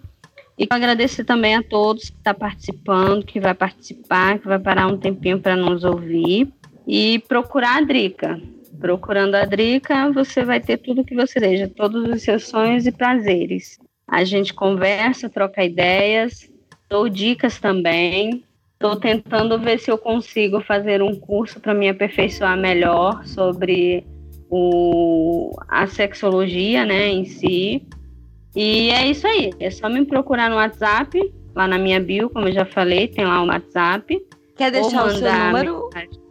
E 0.58 0.66
agradecer 0.70 1.24
também 1.24 1.56
a 1.56 1.62
todos 1.62 2.10
que 2.10 2.18
estão 2.18 2.34
tá 2.34 2.40
participando, 2.40 3.26
que 3.26 3.40
vai 3.40 3.54
participar, 3.54 4.40
que 4.40 4.48
vai 4.48 4.58
parar 4.58 4.88
um 4.88 4.98
tempinho 4.98 5.40
para 5.40 5.56
nos 5.56 5.84
ouvir. 5.84 6.52
E 6.88 7.20
procurar 7.28 7.78
a 7.78 7.82
Drica. 7.82 8.42
Procurando 8.80 9.36
a 9.36 9.46
Drica, 9.46 10.12
você 10.12 10.44
vai 10.44 10.60
ter 10.60 10.78
tudo 10.78 11.04
que 11.04 11.16
você 11.16 11.40
deseja, 11.40 11.70
todos 11.76 12.08
os 12.08 12.22
seus 12.22 12.48
sonhos 12.48 12.86
e 12.86 12.92
prazeres. 12.92 13.80
A 14.08 14.24
gente 14.24 14.54
conversa, 14.54 15.30
troca 15.30 15.64
ideias, 15.64 16.50
dou 16.90 17.10
dicas 17.10 17.60
também. 17.60 18.44
Estou 18.74 18.96
tentando 18.96 19.58
ver 19.60 19.80
se 19.80 19.90
eu 19.90 19.98
consigo 19.98 20.62
fazer 20.62 21.02
um 21.02 21.16
curso 21.16 21.60
para 21.60 21.74
me 21.74 21.90
aperfeiçoar 21.90 22.56
melhor 22.56 23.26
sobre 23.26 24.06
o, 24.50 25.52
a 25.68 25.88
sexologia 25.88 26.86
né, 26.86 27.08
em 27.10 27.26
si. 27.26 27.84
E 28.56 28.92
é 28.92 29.08
isso 29.08 29.26
aí. 29.26 29.52
É 29.60 29.72
só 29.72 29.90
me 29.90 30.06
procurar 30.06 30.50
no 30.50 30.58
WhatsApp, 30.58 31.20
lá 31.56 31.68
na 31.68 31.80
minha 31.80 32.00
bio, 32.00 32.30
como 32.30 32.48
eu 32.48 32.54
já 32.54 32.66
falei, 32.66 33.08
tem 33.08 33.26
lá 33.26 33.42
o 33.42 33.48
WhatsApp. 33.48 34.24
Quer 34.56 34.72
deixar 34.72 35.08
o 35.08 35.12
seu 35.12 35.34
número? 35.34 35.90
Mensagem 35.94 36.27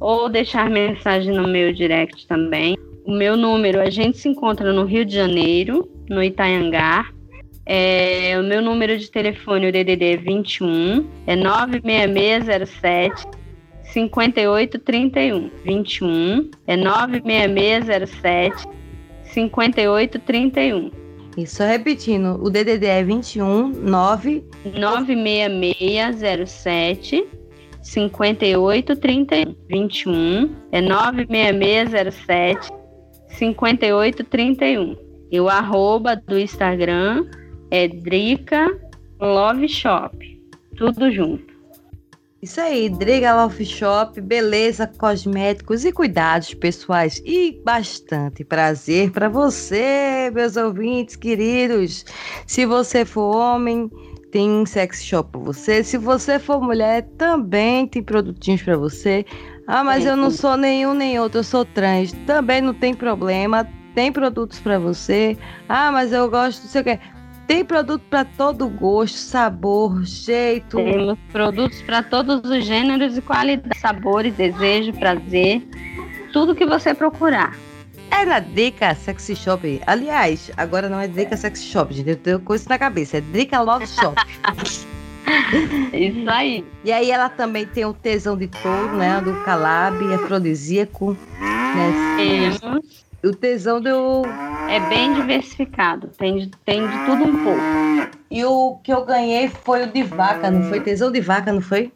ou 0.00 0.28
deixar 0.28 0.70
mensagem 0.70 1.34
no 1.34 1.48
meu 1.48 1.72
direct 1.72 2.26
também. 2.26 2.76
O 3.04 3.12
meu 3.12 3.36
número, 3.36 3.80
a 3.80 3.90
gente 3.90 4.18
se 4.18 4.28
encontra 4.28 4.72
no 4.72 4.84
Rio 4.84 5.04
de 5.04 5.14
Janeiro, 5.14 5.88
no 6.08 6.22
Itaiangá. 6.22 7.06
É, 7.64 8.36
o 8.38 8.42
meu 8.42 8.62
número 8.62 8.96
de 8.96 9.10
telefone, 9.10 9.68
o 9.68 9.72
DDD 9.72 10.04
é 10.04 10.16
21, 10.16 11.06
é 11.26 11.36
96607 11.36 13.26
5831. 13.92 15.50
21 15.64 16.50
é 16.66 16.76
96607 16.76 18.66
5831. 19.22 20.90
Isso, 21.36 21.62
repetindo, 21.62 22.42
o 22.42 22.48
DDD 22.50 22.86
é 22.86 23.04
21 23.04 23.68
9 23.68 24.42
96607 24.74 27.37
58 27.88 28.96
30 28.96 29.56
21 29.66 30.54
é 30.72 30.80
96607 30.82 32.68
58 33.30 34.24
31. 34.24 34.96
E 35.30 35.40
o 35.40 35.48
arroba 35.48 36.14
do 36.14 36.38
Instagram 36.38 37.26
é 37.70 37.88
Drica 37.88 38.68
Love 39.18 39.68
Shop. 39.68 40.16
Tudo 40.76 41.10
junto. 41.10 41.48
Isso 42.42 42.60
aí, 42.60 42.88
Driga 42.90 43.34
Love 43.34 43.64
Shop, 43.64 44.20
beleza, 44.20 44.86
cosméticos 44.86 45.84
e 45.84 45.90
cuidados 45.90 46.54
pessoais 46.54 47.20
e 47.24 47.60
bastante 47.64 48.44
prazer 48.44 49.10
para 49.10 49.28
você, 49.28 50.30
meus 50.32 50.56
ouvintes 50.56 51.16
queridos. 51.16 52.04
Se 52.46 52.64
você 52.64 53.04
for 53.04 53.34
homem, 53.34 53.90
tem 54.30 54.64
sex 54.66 55.04
shop 55.04 55.30
para 55.32 55.40
você. 55.40 55.82
Se 55.82 55.96
você 55.96 56.38
for 56.38 56.60
mulher, 56.60 57.02
também 57.16 57.86
tem 57.86 58.02
produtinhos 58.02 58.62
para 58.62 58.76
você. 58.76 59.24
Ah, 59.66 59.84
mas 59.84 60.06
eu 60.06 60.16
não 60.16 60.30
sou 60.30 60.56
nenhum 60.56 60.94
nem 60.94 61.18
outro, 61.20 61.40
eu 61.40 61.44
sou 61.44 61.64
trans. 61.64 62.12
Também 62.26 62.60
não 62.60 62.72
tem 62.74 62.94
problema, 62.94 63.68
tem 63.94 64.10
produtos 64.12 64.60
para 64.60 64.78
você. 64.78 65.36
Ah, 65.68 65.92
mas 65.92 66.12
eu 66.12 66.28
gosto, 66.30 66.62
não 66.62 66.70
sei 66.70 66.80
o 66.80 66.84
que. 66.84 66.98
Tem 67.46 67.64
produto 67.64 68.02
para 68.10 68.24
todo 68.24 68.68
gosto, 68.68 69.16
sabor, 69.16 70.04
jeito. 70.04 70.76
Temos 70.76 71.18
produtos 71.32 71.80
para 71.82 72.02
todos 72.02 72.42
os 72.44 72.64
gêneros 72.64 73.16
e 73.16 73.22
qualidade, 73.22 73.78
sabores, 73.78 74.34
desejo, 74.34 74.92
prazer, 74.92 75.66
tudo 76.32 76.54
que 76.54 76.66
você 76.66 76.92
procurar. 76.94 77.56
É 78.10 78.24
na 78.24 78.40
Drica 78.40 78.94
Sexy 78.94 79.36
Shop. 79.36 79.80
Aliás, 79.86 80.50
agora 80.56 80.88
não 80.88 80.98
é 80.98 81.06
Drica 81.06 81.36
Sexy 81.36 81.64
Shop, 81.64 81.92
gente. 81.92 82.10
Eu 82.10 82.16
tenho 82.16 82.40
coisa 82.40 82.64
na 82.68 82.78
cabeça. 82.78 83.18
É 83.18 83.20
Drica 83.20 83.60
Love 83.60 83.86
Shop. 83.86 84.16
Isso 85.92 86.30
aí. 86.30 86.64
E 86.84 86.92
aí 86.92 87.10
ela 87.10 87.28
também 87.28 87.66
tem 87.66 87.84
o 87.84 87.92
tesão 87.92 88.36
de 88.36 88.48
touro, 88.48 88.96
né? 88.96 89.20
Do 89.20 89.34
calab, 89.44 89.96
afrodisíaco. 90.14 91.16
Né? 91.40 92.80
O 93.22 93.34
tesão 93.34 93.80
do. 93.80 94.22
É 94.68 94.80
bem 94.88 95.14
diversificado. 95.14 96.08
Tem 96.16 96.38
de, 96.38 96.50
tem 96.64 96.86
de 96.86 96.98
tudo 97.04 97.24
um 97.24 97.44
pouco. 97.44 97.60
E 98.30 98.44
o 98.44 98.78
que 98.82 98.92
eu 98.92 99.04
ganhei 99.04 99.48
foi 99.48 99.84
o 99.84 99.92
de 99.92 100.02
vaca, 100.02 100.50
não 100.50 100.62
foi? 100.64 100.80
Tesão 100.80 101.10
de 101.10 101.20
vaca, 101.20 101.52
não 101.52 101.60
foi? 101.60 101.92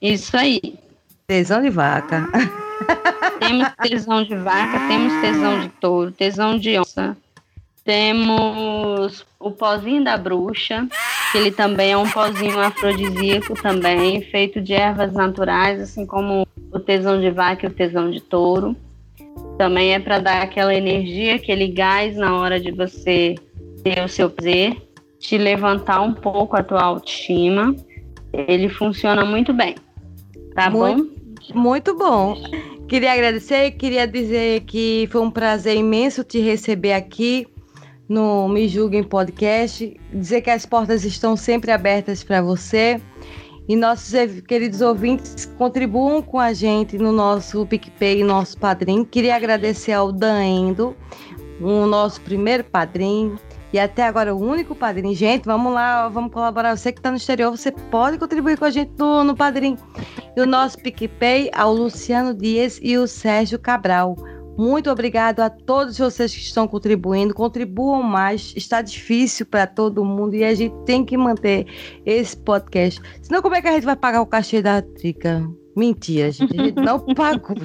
Isso 0.00 0.36
aí. 0.36 0.78
Tesão 1.26 1.62
de 1.62 1.70
vaca. 1.70 2.28
Temos 3.38 3.68
tesão 3.82 4.22
de 4.22 4.36
vaca, 4.36 4.78
temos 4.88 5.12
tesão 5.20 5.60
de 5.60 5.68
touro, 5.68 6.12
tesão 6.12 6.58
de 6.58 6.78
onça. 6.78 7.16
Temos 7.84 9.26
o 9.38 9.50
pozinho 9.50 10.02
da 10.02 10.16
bruxa, 10.16 10.88
que 11.30 11.38
ele 11.38 11.50
também 11.50 11.92
é 11.92 11.96
um 11.96 12.08
pozinho 12.08 12.58
afrodisíaco 12.58 13.54
também, 13.60 14.22
feito 14.22 14.60
de 14.60 14.72
ervas 14.72 15.12
naturais, 15.12 15.80
assim 15.80 16.06
como 16.06 16.46
o 16.72 16.80
tesão 16.80 17.20
de 17.20 17.30
vaca 17.30 17.66
e 17.66 17.68
o 17.68 17.72
tesão 17.72 18.10
de 18.10 18.20
touro. 18.20 18.74
Também 19.58 19.92
é 19.92 19.98
para 19.98 20.18
dar 20.18 20.42
aquela 20.42 20.74
energia, 20.74 21.34
aquele 21.34 21.68
gás 21.68 22.16
na 22.16 22.34
hora 22.36 22.58
de 22.58 22.72
você 22.72 23.34
ter 23.82 24.02
o 24.02 24.08
seu 24.08 24.30
prazer, 24.30 24.76
te 25.18 25.36
levantar 25.36 26.00
um 26.00 26.14
pouco 26.14 26.56
a 26.56 26.62
tua 26.62 26.82
autoestima. 26.82 27.76
Ele 28.32 28.68
funciona 28.68 29.24
muito 29.24 29.52
bem. 29.52 29.74
Tá 30.54 30.70
muito, 30.70 31.04
bom? 31.04 31.23
Muito 31.52 31.94
bom. 31.96 32.36
Queria 32.88 33.12
agradecer, 33.12 33.72
queria 33.72 34.06
dizer 34.06 34.60
que 34.62 35.08
foi 35.10 35.20
um 35.20 35.30
prazer 35.30 35.76
imenso 35.76 36.22
te 36.22 36.38
receber 36.38 36.92
aqui 36.92 37.46
no 38.08 38.48
Me 38.48 38.68
Julguem 38.68 39.02
Podcast. 39.02 39.96
Dizer 40.12 40.42
que 40.42 40.50
as 40.50 40.64
portas 40.64 41.04
estão 41.04 41.36
sempre 41.36 41.72
abertas 41.72 42.22
para 42.22 42.40
você. 42.40 43.00
E 43.66 43.74
nossos 43.74 44.40
queridos 44.42 44.82
ouvintes 44.82 45.46
contribuam 45.56 46.20
com 46.20 46.38
a 46.38 46.52
gente 46.52 46.98
no 46.98 47.10
nosso 47.10 47.66
PicPay, 47.66 48.22
nosso 48.22 48.58
padrinho. 48.58 49.06
Queria 49.06 49.36
agradecer 49.36 49.92
ao 49.92 50.12
Daendo, 50.12 50.94
o 51.60 51.86
nosso 51.86 52.20
primeiro 52.20 52.62
padrinho. 52.64 53.38
E 53.74 53.78
até 53.78 54.04
agora 54.04 54.32
o 54.32 54.38
único 54.38 54.72
padrinho. 54.72 55.12
Gente, 55.16 55.46
vamos 55.46 55.72
lá, 55.72 56.08
vamos 56.08 56.32
colaborar. 56.32 56.76
Você 56.76 56.92
que 56.92 57.00
está 57.00 57.10
no 57.10 57.16
exterior, 57.16 57.50
você 57.50 57.72
pode 57.72 58.18
contribuir 58.18 58.56
com 58.56 58.64
a 58.64 58.70
gente 58.70 58.92
no, 58.96 59.24
no 59.24 59.34
padrinho. 59.34 59.76
E 60.36 60.40
o 60.40 60.46
nosso 60.46 60.78
PicPay 60.78 61.50
ao 61.52 61.74
Luciano 61.74 62.32
Dias 62.32 62.78
e 62.80 62.96
o 62.96 63.08
Sérgio 63.08 63.58
Cabral. 63.58 64.14
Muito 64.56 64.88
obrigado 64.88 65.40
a 65.40 65.50
todos 65.50 65.98
vocês 65.98 66.32
que 66.32 66.40
estão 66.40 66.68
contribuindo. 66.68 67.34
Contribuam 67.34 68.00
mais. 68.00 68.54
Está 68.56 68.80
difícil 68.80 69.44
para 69.44 69.66
todo 69.66 70.04
mundo 70.04 70.36
e 70.36 70.44
a 70.44 70.54
gente 70.54 70.76
tem 70.84 71.04
que 71.04 71.16
manter 71.16 71.66
esse 72.06 72.36
podcast. 72.36 73.02
Senão, 73.22 73.42
como 73.42 73.56
é 73.56 73.60
que 73.60 73.66
a 73.66 73.72
gente 73.72 73.84
vai 73.86 73.96
pagar 73.96 74.20
o 74.20 74.26
cachê 74.26 74.62
da 74.62 74.82
Trica? 74.82 75.44
Mentira, 75.76 76.30
gente. 76.30 76.58
A 76.58 76.64
gente 76.64 76.80
não 76.80 77.00
pagou, 77.14 77.56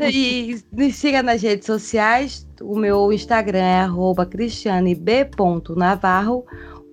e 0.00 0.58
me 0.72 0.92
siga 0.92 1.22
nas 1.22 1.40
redes 1.42 1.66
sociais. 1.66 2.46
O 2.60 2.76
meu 2.76 3.12
Instagram 3.12 3.58
é 3.58 3.86
cristianeb.navarro. 4.30 6.44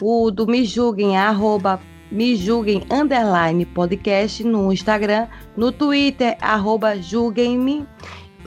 O 0.01 0.29
do 0.29 0.45
Me 0.45 0.63
Julguem 0.63 1.15
é 1.15 1.19
arroba 1.19 1.81
me 2.09 2.37
julguem 2.37 2.83
underline 2.89 3.65
podcast 3.65 4.41
no 4.43 4.71
Instagram, 4.71 5.27
no 5.57 5.73
Twitter, 5.73 6.37
arroba 6.39 6.95
julguem-me. 7.01 7.85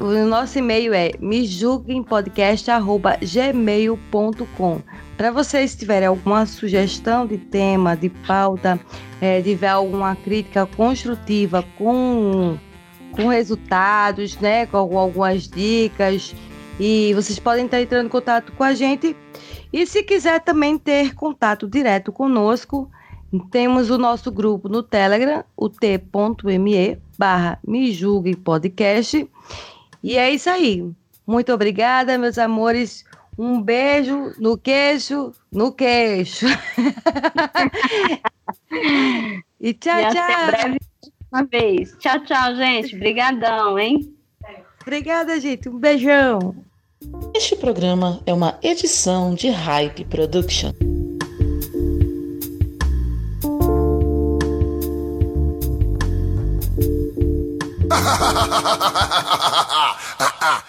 O 0.01 0.25
nosso 0.25 0.59
e-mail 0.59 0.95
é 0.95 1.13
me 1.21 1.47
gmail.com. 3.21 4.83
Para 5.15 5.31
vocês 5.31 5.77
tiverem 5.77 6.09
alguma 6.09 6.47
sugestão 6.47 7.27
de 7.27 7.37
tema, 7.37 7.95
de 7.95 8.09
pauta, 8.09 8.81
é, 9.21 9.43
tiver 9.43 9.69
alguma 9.69 10.17
crítica 10.17 10.65
construtiva 10.65 11.63
com, 11.77 12.57
com 13.13 13.29
resultados, 13.29 14.39
né, 14.39 14.65
com 14.65 14.99
algumas 14.99 15.47
dicas, 15.47 16.35
e 16.79 17.13
vocês 17.13 17.39
podem 17.39 17.67
estar 17.67 17.83
entrando 17.83 18.07
em 18.07 18.11
contato 18.11 18.53
com 18.53 18.65
a 18.65 18.73
gente. 18.73 19.15
E 19.71 19.87
se 19.87 20.03
quiser 20.03 20.41
também 20.41 20.79
ter 20.79 21.15
contato 21.15 21.69
direto 21.69 22.11
conosco, 22.11 22.91
temos 23.51 23.91
o 23.91 23.99
nosso 23.99 24.33
grupo 24.33 24.67
no 24.67 24.83
Telegram, 24.83 25.45
o 25.55 25.69
t.me 25.69 26.99
barra 27.19 27.59
me 27.67 27.93
julgue 27.93 28.35
podcast. 28.35 29.29
E 30.03 30.17
é 30.17 30.31
isso 30.31 30.49
aí. 30.49 30.91
Muito 31.27 31.53
obrigada, 31.53 32.17
meus 32.19 32.39
amores. 32.39 33.05
Um 33.39 33.61
beijo 33.61 34.33
no 34.39 34.57
queixo, 34.59 35.33
no 35.53 35.73
queixo. 35.73 36.47
e 39.61 39.75
tchau, 39.75 39.99
e 39.99 40.11
tchau. 40.11 40.23
Até 40.23 40.47
breve 40.47 40.79
uma 41.31 41.45
vez. 41.45 41.95
Tchau, 41.99 42.19
tchau, 42.25 42.57
gente. 42.57 42.97
Obrigadão, 42.97 43.79
hein? 43.79 44.17
Obrigada, 44.83 45.39
gente. 45.39 45.69
Um 45.69 45.79
beijão. 45.79 46.57
Este 47.35 47.57
programa 47.57 48.21
é 48.27 48.35
uma 48.35 48.59
edição 48.63 49.35
de 49.35 49.49
Hype 49.49 50.05
Production. 50.07 50.73
ah, 60.41 60.47
ah. 60.57 60.65